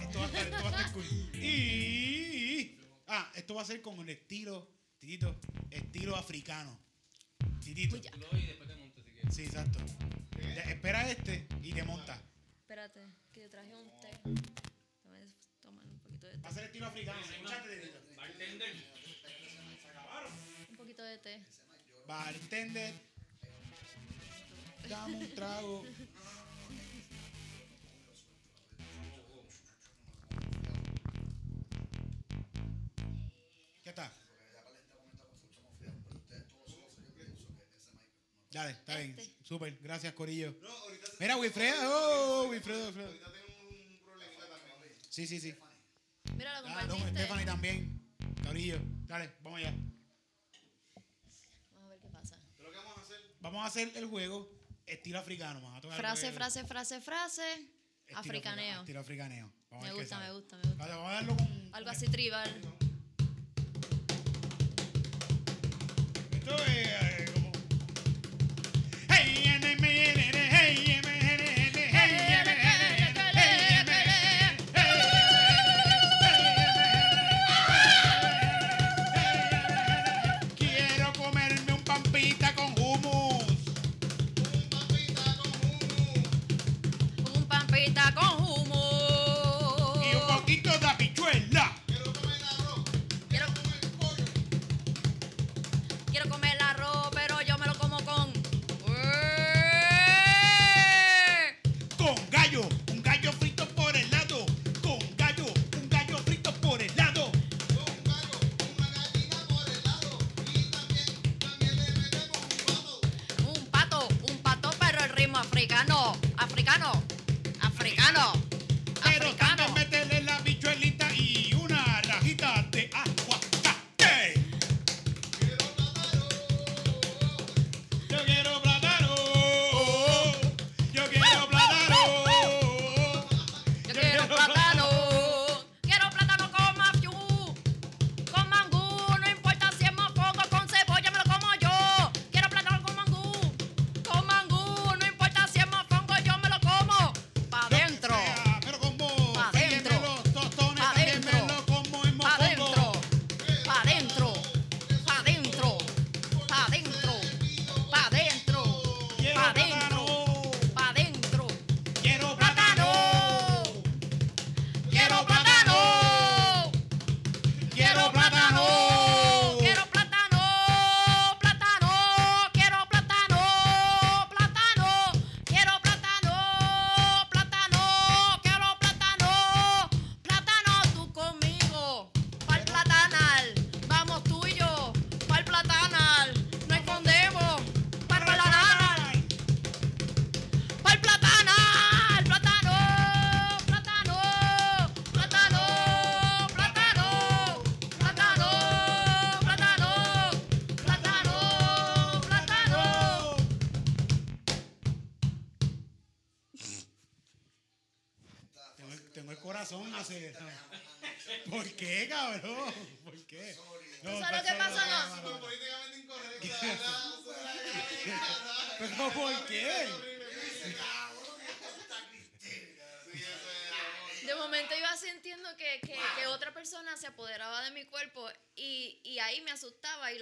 [0.02, 1.04] Esto va a estar, esto va a estar cool.
[1.42, 2.78] Y.
[3.14, 4.66] Ah, esto va a ser con el estilo,
[4.98, 5.38] Titito,
[5.70, 6.78] estilo africano.
[7.62, 7.98] Titito.
[9.30, 9.80] Sí, exacto.
[10.40, 12.18] Ya, espera este y te monta.
[12.60, 14.08] Espérate, que yo traje un té.
[15.60, 16.38] Tomar un poquito de té.
[16.38, 17.20] Va a ser estilo africano.
[17.20, 18.16] Escúchate, Titito.
[18.16, 18.74] Bartender.
[20.70, 21.40] Un poquito de té.
[22.06, 22.94] Bartender.
[24.88, 25.84] Dame un trago.
[33.82, 34.12] ¿Qué está?
[38.50, 39.14] Dale, está bien.
[39.18, 39.44] Este.
[39.44, 40.54] Súper, gracias, Corillo.
[40.62, 41.76] No, ahorita se- Mira, Wilfredo.
[42.42, 43.08] Oh, Wilfredo, Wilfredo.
[43.08, 44.94] Ahorita tengo un problemita también.
[45.08, 45.54] Sí, sí, sí.
[46.36, 47.10] Mira, lo Ah, no, compartiste.
[47.20, 48.14] Stephanie también.
[48.46, 48.78] Corillo.
[49.06, 49.74] Dale, vamos allá.
[51.72, 52.36] Vamos a ver qué pasa.
[52.36, 53.20] ¿Qué es lo que vamos a hacer?
[53.40, 54.50] Vamos a hacer el juego
[54.86, 55.60] estilo africano.
[55.62, 57.68] Vamos a tocar el Frase, frase, frase, frase.
[58.14, 58.80] Africaneo.
[58.80, 59.50] Estilo africaneo.
[59.70, 60.76] Vamos a Me ver qué gusta, me gusta, me gusta.
[60.78, 61.70] Vale, vamos a darlo con.
[61.74, 62.60] Algo así tribal.
[66.42, 66.72] estoy.
[69.08, 70.21] Hey,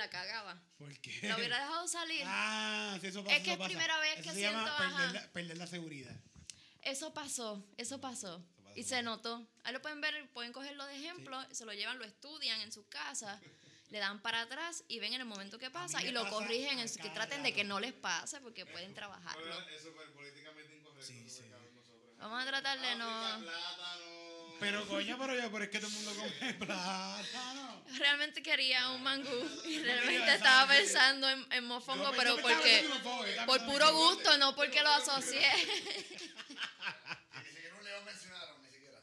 [0.01, 0.61] la cagaba.
[0.79, 1.21] ¿Por qué?
[1.29, 2.23] La hubiera dejado salir.
[2.27, 3.37] Ah, sí, eso pasa.
[3.37, 3.69] Es que eso es pasa.
[3.69, 6.17] primera vez Eso que se llama siento, perder la, perder la seguridad.
[6.83, 8.43] Eso pasó, eso pasó.
[8.75, 9.47] Y se notó.
[9.65, 12.89] Ahí lo pueden ver, pueden cogerlo de ejemplo, se lo llevan, lo estudian en su
[12.89, 13.41] casa,
[13.91, 16.79] le dan para atrás y ven en el momento que pasa y lo pasa corrigen,
[16.79, 19.43] en su- que traten de que no les pase porque pueden trabajarlo.
[19.45, 21.07] Pero es súper políticamente incorrecto.
[21.07, 21.51] Sí, eso sí.
[22.19, 23.07] Vamos a tratar de no...
[23.43, 24.20] plátano.
[24.61, 27.83] Pero coño, pero yo, pero es que todo el mundo come plátano.
[27.97, 32.89] Realmente quería un mangú y realmente estaba pensando en, en mofongo, pero porque
[33.47, 35.41] por puro gusto, no porque lo asocié.
[37.43, 39.01] Ni siquiera un león mencionaron, ni siquiera.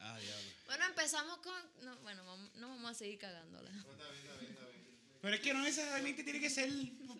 [0.00, 0.50] Ah, diablo.
[0.66, 1.54] Bueno, empezamos con...
[1.80, 2.22] No, bueno,
[2.56, 3.70] no vamos a seguir cagándola.
[3.70, 4.73] Está bien, está bien, está bien.
[5.24, 6.68] Pero es que no necesariamente tiene que ser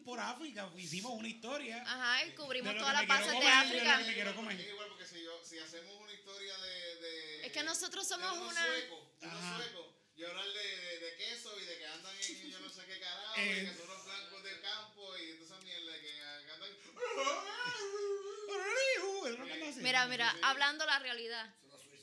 [0.05, 0.69] por África.
[0.77, 1.83] Hicimos una historia.
[1.87, 3.97] Ajá, y de cubrimos todas las bases de de África.
[3.99, 4.61] que me quiero Es comer.
[4.61, 6.97] igual porque si, yo, si hacemos una historia de.
[6.97, 9.57] de Es que nosotros de somos unos una- Suecos, unos Ajá.
[9.57, 9.87] suecos,
[10.17, 13.01] y hablar de, de, de queso y de que andan en yo no sé qué
[13.01, 13.63] carajo, Eh.
[13.63, 16.21] y que son los blancos del campo y toda esa mierda que
[16.53, 16.71] andan.
[19.83, 21.55] Mira, mira, hablando la realidad.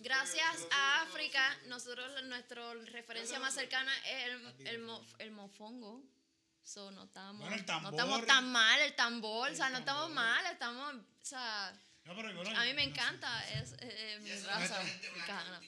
[0.03, 6.01] Gracias a África, nosotros, nuestra referencia más cercana es el, el, mo- el mofongo.
[6.63, 7.91] So, no estamos, Bueno, el no tambor.
[7.93, 11.73] estamos tan mal, el tambor, o sea, no estamos mal, estamos, o sea,
[12.05, 12.81] No, bueno, a mí me no sé.
[12.83, 15.59] encanta, es, eh, mi raza mexicana.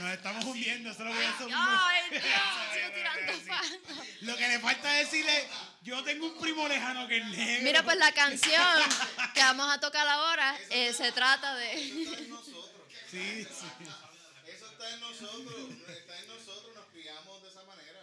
[0.00, 2.22] Nos estamos hundiendo, eso es lo que eso- Ay, Dios,
[2.74, 4.04] sigo tirando fango.
[4.22, 5.48] Lo que le falta es decirle,
[5.82, 7.64] yo tengo un primo lejano que es negro.
[7.64, 8.82] Mira, pues la canción
[9.34, 12.28] que vamos a tocar ahora eh, se trata de...
[13.10, 13.66] Sí, sí.
[14.46, 15.54] Eso está en nosotros.
[15.88, 18.00] Está en nosotros, nos criamos de esa manera.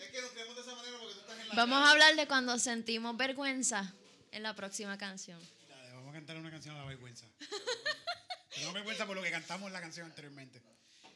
[0.00, 1.54] Es que nos criamos de esa manera porque tú estás en la.
[1.54, 1.92] Vamos a calle.
[1.92, 3.92] hablar de cuando sentimos vergüenza
[4.32, 5.40] en la próxima canción.
[5.68, 7.26] Dale, vamos a cantar una canción a la vergüenza.
[8.54, 10.60] Tenemos vergüenza por lo que cantamos en la canción anteriormente.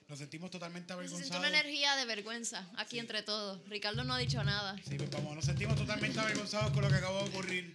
[0.07, 1.37] Nos sentimos totalmente avergonzados.
[1.39, 3.67] una energía de vergüenza aquí entre todos.
[3.69, 4.77] Ricardo no ha dicho nada.
[4.87, 7.75] Sí, pues vamos, nos sentimos totalmente avergonzados con lo que acabó de ocurrir.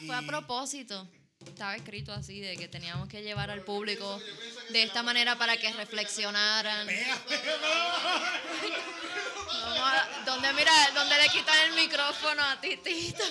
[0.00, 1.08] Y- Fue a propósito.
[1.60, 4.18] Estaba escrito así de que teníamos que llevar al público
[4.70, 6.88] de esta manera para que reflexionaran.
[10.24, 13.22] Donde mira, donde le quitan el micrófono a Titito.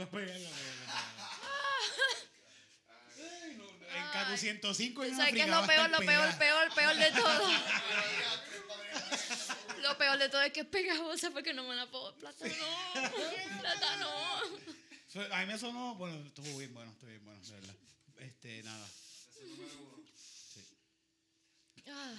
[0.00, 0.95] Va a
[4.18, 7.50] En Cacu 105 en ¿Sabes qué es lo peor, lo peor, peor, peor de todo?
[9.82, 12.12] Lo peor de todo es que es pegajosa porque no me la puedo.
[12.16, 12.52] Plátano.
[13.60, 14.08] Plátano.
[15.06, 17.74] So- A mí me sonó, bueno, estuvo bien bueno, estuvo bien bueno, de verdad.
[18.18, 18.88] Este, nada.
[21.88, 22.14] Ah,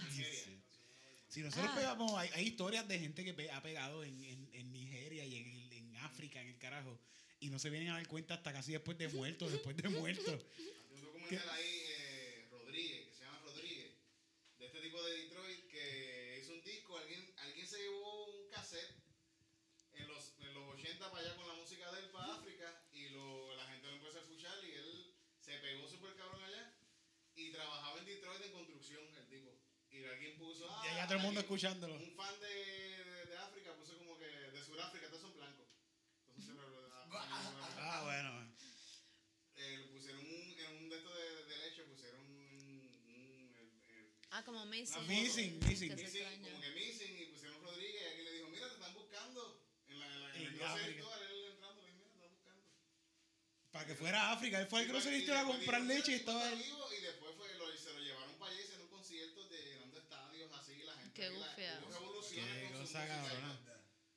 [1.28, 1.76] Si nosotros Ah.
[1.76, 5.36] pegamos, hay, hay historias de gente que pe- ha pegado en, en, en Nigeria y
[5.38, 6.98] en, en África, en el carajo,
[7.42, 10.42] y no se vienen a dar cuenta hasta casi después de muertos, después de muertos.
[11.36, 13.92] Ahí, eh, Rodríguez, que se llama Rodríguez,
[14.60, 16.98] de este tipo de Detroit, que hizo un disco.
[16.98, 18.96] Alguien, alguien se llevó un cassette
[19.94, 23.10] en los, en los 80 para allá con la música de él para África y
[23.10, 26.74] lo, la gente lo empezó a escuchar y él se pegó súper cabrón allá
[27.36, 29.60] y trabajaba en Detroit en construcción, el tipo.
[29.90, 30.66] Y alguien puso.
[30.86, 31.96] Y allá todo el mundo alguien- escuchándolo.
[31.96, 32.48] Un fan de,
[33.04, 35.68] de, de África puso como que de Sudáfrica, todos son blancos.
[36.22, 36.88] Entonces siempre lo de
[37.80, 38.54] Ah, bueno.
[39.56, 42.34] eh, le pusieron un, en un de estos de, de leche, pusieron un,
[43.08, 43.72] un-
[44.32, 44.94] ah, como Missing.
[44.94, 49.62] Como que missing, y pusieron Rodríguez, y alguien le dijo, mira, te están buscando.
[49.88, 51.00] En, la, en, la, en En el grocery África.
[51.02, 52.64] store, él entrando, mira, te están buscando.
[53.72, 56.20] Para que fuera a África, él fue al grocery store a comprar dijo, leche y
[56.20, 58.64] "Mira, el tipo estaba vivo", Y después fue, lo, se lo llevaron para allá y
[58.64, 61.14] hicieron conciertos de llenando estadios así, la gente.
[61.14, 61.80] Qué y la- bufia.
[61.84, 63.60] hubo revoluciones Qué con su cosa música, cabrona.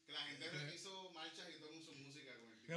[0.07, 2.10] Que la gente hizo marchas y todo con su música.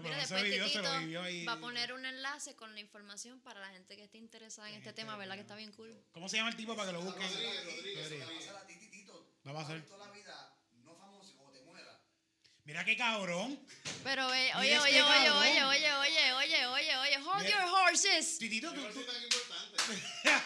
[0.01, 1.45] Pero después vivió, se lo Titito vivió ahí.
[1.45, 4.75] va a poner un enlace con la información para la gente que esté interesada en
[4.75, 5.35] este tema, ¿verdad?
[5.35, 5.93] Que está bien cool.
[6.11, 7.21] ¿Cómo se llama el tipo para que lo busquen?
[7.23, 8.27] Rodríguez, Rodríguez, Rodríguez.
[8.27, 8.45] Rodríguez.
[8.47, 9.27] Pasar a ti, Titito.
[9.45, 9.75] Va a pasar.
[9.75, 11.99] Vivir toda la vida no famoso te.
[12.65, 13.59] Mira qué cabrón.
[14.03, 15.37] Pero eh, Mira oye, este oye, oye, cabrón.
[15.37, 17.49] oye, oye, oye, oye, oye, oye, hold Mira.
[17.65, 18.37] your horses.
[18.39, 19.05] Titito, tú, tú-.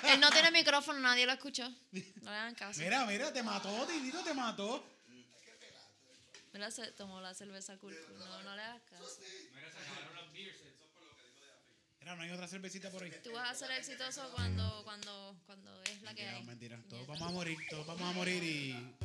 [0.08, 1.70] Él no tiene micrófono, nadie lo escuchó.
[1.70, 2.82] No le hagan caso.
[2.82, 4.84] Mira, mira, te mató, Titito, te mató.
[6.54, 7.96] Mira, se tomó la cerveza cool.
[8.18, 9.04] No, no le hagas caso.
[9.54, 10.58] Mira, se acabaron las beers.
[12.00, 13.12] Mira, no hay otra cervecita por ahí.
[13.24, 16.44] Tú vas a ser exitoso cuando, cuando, cuando es la que Mentira, hay.
[16.46, 16.80] mentira.
[16.90, 18.96] Todos vamos a morir, todos vamos a morir y.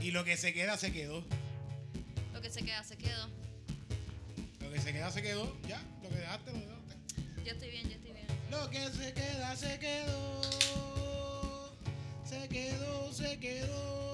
[0.00, 1.24] Y lo que se queda, se quedó.
[2.32, 3.28] Lo que se queda, se quedó.
[4.60, 5.58] Lo que se queda, se quedó.
[5.62, 6.96] Ya, lo que dejaste, lo dejaste.
[7.44, 8.26] Yo estoy bien, yo estoy bien.
[8.50, 11.76] Lo que se queda, se quedó.
[12.24, 14.09] Se quedó, se quedó.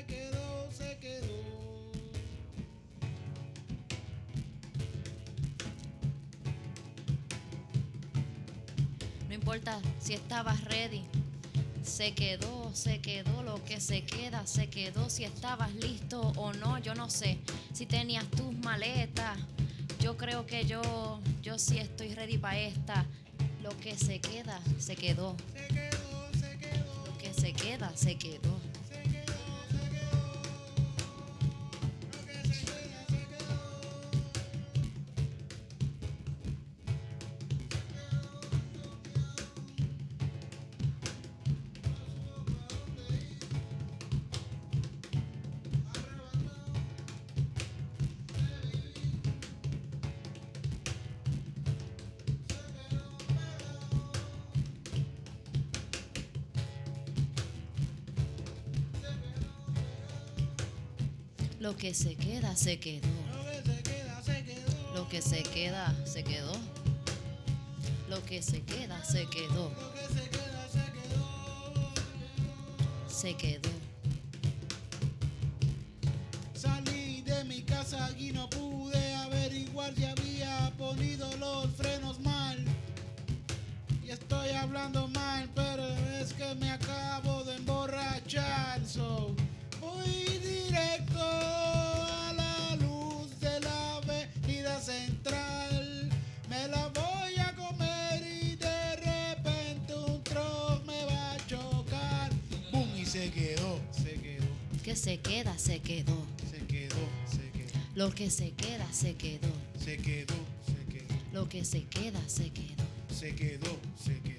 [0.00, 1.26] Se quedó, se quedó.
[9.28, 11.02] No importa si estabas ready.
[11.82, 16.78] Se quedó, se quedó lo que se queda, se quedó si estabas listo o no,
[16.78, 17.38] yo no sé.
[17.74, 19.36] Si tenías tus maletas,
[20.00, 23.04] yo creo que yo, yo sí estoy ready para esta.
[23.62, 25.36] Lo que se queda, se quedó.
[25.52, 27.04] Se quedó, se quedó.
[27.06, 28.59] Lo que se queda, se quedó.
[61.80, 63.08] Que se queda, se quedó.
[64.94, 66.52] Lo que se queda, se quedó.
[68.10, 69.72] Lo que se queda, se quedó.
[73.08, 73.79] Se quedó.
[104.90, 106.26] Que se queda, se quedó.
[106.50, 106.96] Se quedó,
[107.30, 109.46] se quedó, Lo que se queda, se quedó.
[109.78, 110.34] se quedó,
[110.66, 112.84] se quedó, Lo que se queda, se quedó.
[113.08, 114.29] se quedó, se quedó.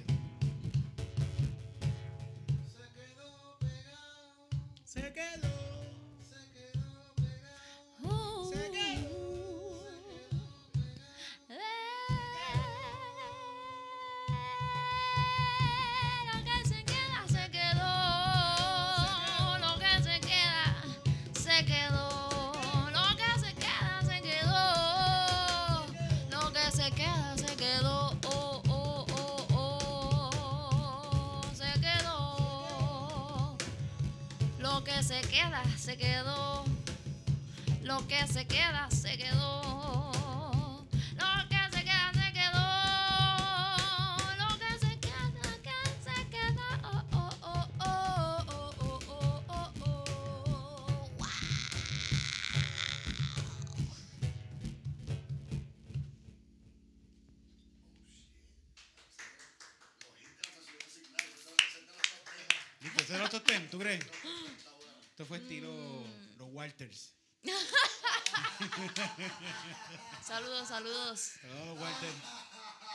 [66.72, 67.14] Walters.
[70.24, 71.20] Saludos, saludos.
[71.20, 72.16] Saludos los Walters.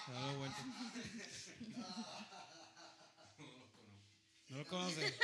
[0.06, 0.66] Saludos los Walters.
[4.48, 5.14] No los conoces.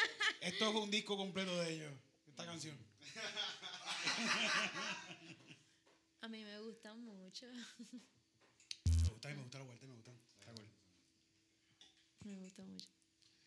[0.42, 1.94] Esto es un disco completo de ellos.
[2.26, 2.76] Esta canción.
[6.20, 7.46] A mí me gustan mucho.
[7.46, 7.64] Me
[9.08, 10.20] gusta, me gusta los Walters, me cool.
[12.24, 12.90] Me gusta mucho.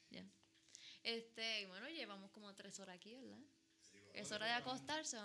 [0.10, 0.28] Ya.
[1.04, 3.38] Este, y bueno, llevamos como tres horas aquí, ¿verdad?
[4.16, 5.18] Es hora de acostarse.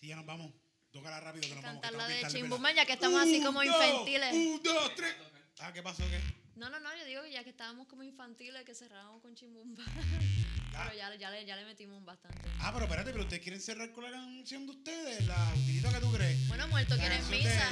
[0.00, 0.52] Sí, ya nos vamos.
[0.90, 1.80] Tócala rápido que nos vamos.
[1.82, 4.34] cantar la de Chimbumán, ya que estamos así como infantiles.
[4.34, 5.14] Un, dos, tres.
[5.60, 6.02] Ah, ¿qué pasó?
[6.08, 6.20] ¿Qué?
[6.54, 9.84] No, no, no, yo digo que ya que estábamos como infantiles, que cerrábamos con Chimbumba.
[10.72, 12.48] Pero ya, ya, le, ya le metimos bastante.
[12.60, 16.00] Ah, pero espérate, pero ustedes quieren cerrar con la canción de ustedes, la utilita que
[16.00, 16.48] tú crees.
[16.48, 17.70] Bueno, muerto, ¿quieren misa?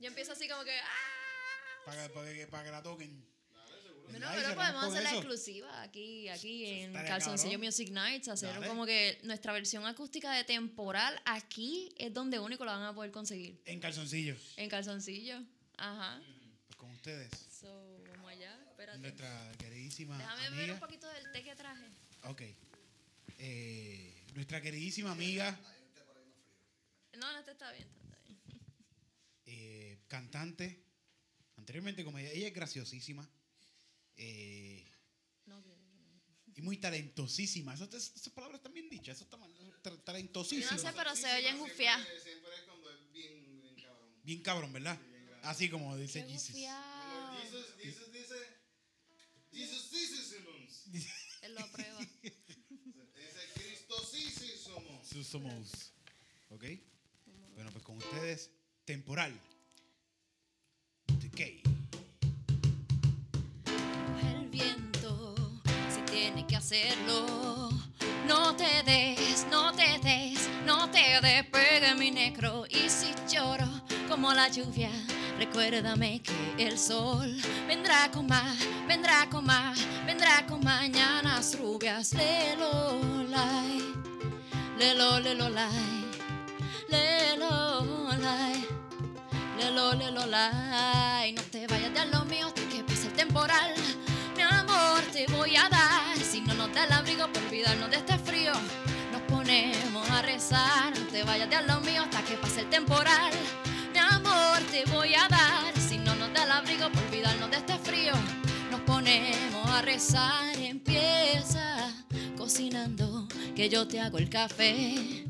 [0.00, 0.76] Yo empiezo así como que.
[0.76, 1.84] ¡Ah!
[1.86, 3.31] Para que, para que, para que la toquen.
[4.08, 7.58] Ay, pero podemos hacer la exclusiva aquí, aquí en Calzoncillo.
[7.58, 8.66] Music Nights, hacer Dale.
[8.68, 13.10] como que nuestra versión acústica de temporal aquí es donde único la van a poder
[13.10, 13.60] conseguir.
[13.64, 14.36] En calzoncillo.
[14.56, 15.42] En Calzoncillo.
[15.76, 16.20] Ajá.
[16.66, 17.30] Pues con ustedes.
[17.60, 18.98] So, vamos allá, espérate.
[18.98, 21.86] Nuestra queridísima Déjame ver un poquito del té que traje.
[22.24, 22.42] Ok.
[23.38, 25.58] Eh, nuestra queridísima amiga,
[27.18, 28.38] No, no, este está bien, está bien.
[29.46, 30.82] eh, cantante,
[31.56, 33.28] anteriormente como ella, ella es graciosísima
[34.24, 34.90] eh,
[35.46, 35.62] No,
[36.54, 37.74] y muy talentosísima.
[37.74, 39.50] Esas palabras están bien dichas, eso está mal,
[39.82, 40.70] ta- Yo talentosísima.
[40.70, 42.06] no sé, pero se oyen gufiadas.
[42.06, 44.08] Siempre, siempre es cuando es bien, bien cabrón.
[44.22, 44.98] Bien cabrón, ¿verdad?
[45.42, 46.54] Así como dice Qué Jesus.
[46.54, 48.36] Jesus, Jesus dice.
[49.52, 50.84] Jesus dice Simmons.
[51.42, 51.98] Él lo aprueba.
[52.22, 55.08] Dice Cristo sí, sí somos.
[55.08, 55.92] Sus somos.
[56.50, 56.64] ¿Ok?
[57.54, 58.50] Bueno, pues con ustedes,
[58.84, 59.38] temporal.
[61.20, 61.62] Decay.
[66.52, 67.70] Que hacerlo.
[68.28, 72.66] No te des, no te des, no te despegue mi negro.
[72.68, 73.66] Y si lloro
[74.06, 74.90] como la lluvia,
[75.38, 77.34] recuérdame que el sol
[77.66, 82.12] vendrá con más, vendrá con más, vendrá con mañanas rubias.
[82.12, 83.00] Lelo,
[83.30, 83.80] lai,
[84.78, 86.04] lelo, lelo, lai,
[86.90, 88.66] lelo, lai.
[89.58, 91.32] Lelo, lelo, lai.
[91.32, 93.74] No te vayas de lo mío hasta que pase el temporal.
[94.36, 95.91] Mi amor, te voy a dar.
[97.32, 98.52] Por olvidarnos de este frío,
[99.12, 100.92] nos ponemos a rezar.
[100.98, 103.32] No te vayas de lo mío hasta que pase el temporal.
[103.92, 105.76] Mi amor, te voy a dar.
[105.78, 108.12] Si no nos da el abrigo por olvidarnos de este frío,
[108.70, 110.56] nos ponemos a rezar.
[110.58, 111.92] Empieza
[112.36, 115.24] cocinando, que yo te hago el café.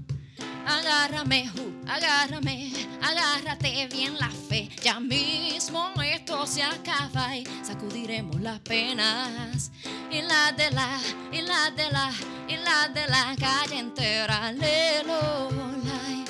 [0.66, 1.50] Agárrame,
[1.88, 4.68] agárrame, agárrate bien la fe.
[4.82, 9.70] Ya mismo esto se acaba y sacudiremos las penas.
[10.10, 11.00] Y la de la,
[11.32, 12.10] y la de la,
[12.48, 14.52] y la de la calle entera.
[14.52, 15.50] Lelo,
[15.84, 16.24] lai,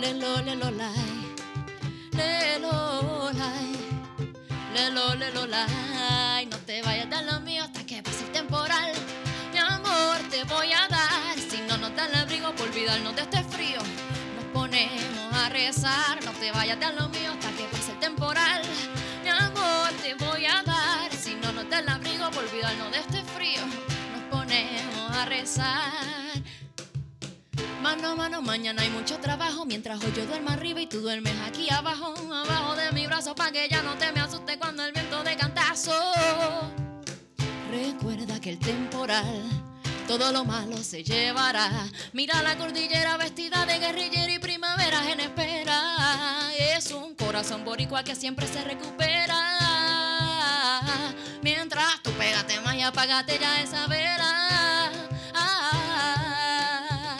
[0.00, 0.94] lelo, lelo, lai,
[2.12, 3.76] lelo, lai.
[4.74, 6.46] Lelo, lelo, lai.
[6.46, 8.92] No te vayas de lo mío hasta que pase el temporal.
[9.52, 10.95] Mi amor, te voy a dar.
[11.86, 16.18] Nos da el abrigo por olvidarnos de este frío, nos ponemos a rezar.
[16.24, 18.60] No te vayas de lo mío hasta que pase el temporal.
[19.22, 21.12] Mi amor, te voy a dar.
[21.12, 26.42] Si no nos da el abrigo por olvidarnos de este frío, nos ponemos a rezar.
[27.80, 31.70] Mano, mano, mañana hay mucho trabajo Mientras hoy yo duermo arriba y tú duermes aquí
[31.70, 35.22] abajo Abajo de mi brazo pa' que ya no te me asuste cuando el viento
[35.22, 35.92] de cantazo
[37.70, 39.65] Recuerda que el temporal
[40.06, 41.70] todo lo malo se llevará.
[42.12, 46.50] Mira la cordillera vestida de guerrillera y primaveras en espera.
[46.58, 49.36] Es un corazón boricua que siempre se recupera.
[51.42, 54.92] Mientras tú pégate más y apágate ya esa vela.
[55.34, 57.18] Ah,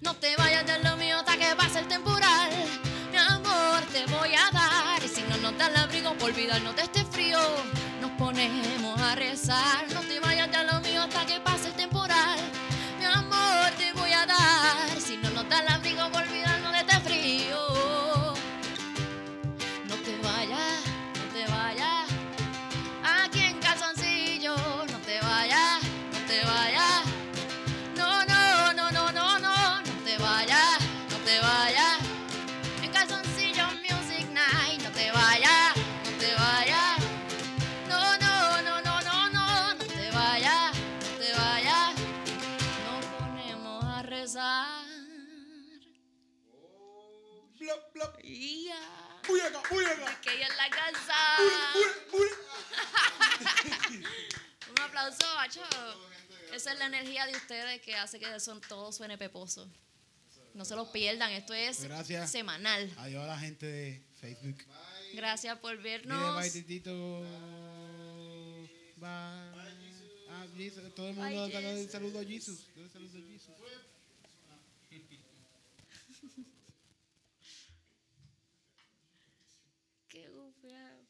[0.00, 2.50] no te vayas de lo mío hasta que pase el temporal.
[3.10, 5.04] Mi amor, te voy a dar.
[5.04, 7.38] Y si no nos da el abrigo por olvidarnos de este frío,
[8.00, 9.86] nos ponemos a rezar.
[9.92, 11.51] No te vayas de lo mío hasta que pase
[49.32, 50.20] Buyaga, buyaga.
[50.20, 51.16] Que en la casa.
[54.70, 55.62] Un aplauso, macho.
[56.52, 59.66] Esa es la energía de ustedes que hace que son, todo suene peposo.
[60.52, 62.30] No se lo pierdan, esto es Gracias.
[62.30, 62.92] semanal.
[62.98, 64.62] Adiós a la gente de Facebook.
[65.14, 66.38] Gracias por Dile vernos.
[66.38, 67.20] bye, titito.
[68.96, 69.08] Bye.
[70.28, 70.94] Ah, Jesus.
[70.94, 71.58] Todo el Bye, mundo
[71.90, 72.66] saludo a Jesus.
[72.92, 73.56] Saludo a Jesus.
[80.08, 81.00] Qué gufia.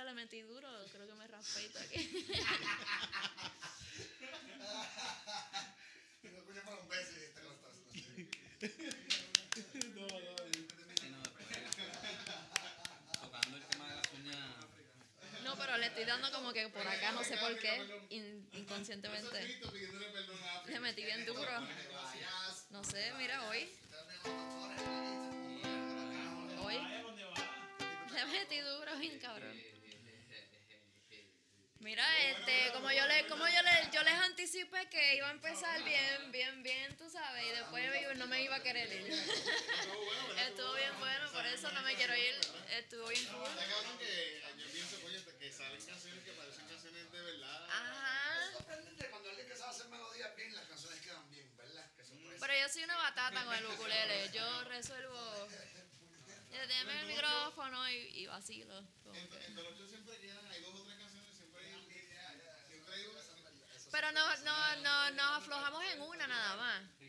[0.00, 2.26] Mira, le metí duro, creo que me raspé aquí.
[6.22, 8.28] No escuché para un beso y este lo está haciendo así.
[9.72, 9.78] Sí,
[11.10, 11.46] no, después,
[13.20, 14.38] tocando el tema de las uñas.
[15.44, 19.60] No, pero le estoy dando como que por acá, no sé por qué, in- inconscientemente.
[20.66, 21.50] Le metí bien duro.
[22.70, 23.68] No sé, mira, hoy.
[26.62, 26.78] Hoy.
[28.14, 29.69] Le metí duro, bien cabrón.
[31.80, 35.82] Mira, este, como yo le, como yo le, yo les anticipé que iba a empezar
[35.82, 37.80] bien, bien, bien, tú sabes, y después
[38.18, 39.10] no me iba a querer ir.
[39.10, 42.34] Estuvo bien bueno, por eso no me quiero ir.
[42.76, 43.48] Estuvo bien cool.
[43.48, 47.66] Está cabrón que yo pienso, coño, que salen canciones que parecen canciones de verdad.
[47.70, 48.52] Ajá.
[48.52, 51.90] Sorprendente cuando alguien que sabe hacer melodías bien, las canciones quedan bien, ¿verdad?
[51.96, 54.30] Que son Pero yo soy una batata con el ukulele.
[54.34, 55.48] Yo resuelvo.
[56.50, 58.78] Deme el micrófono y, y vacilo.
[58.78, 61.72] En, Tolocho siempre quedan, hay dos o tres canciones, siempre hay,
[62.68, 63.20] siempre hay una.
[63.90, 66.99] Pero no, no, no, nos aflojamos en una nada más.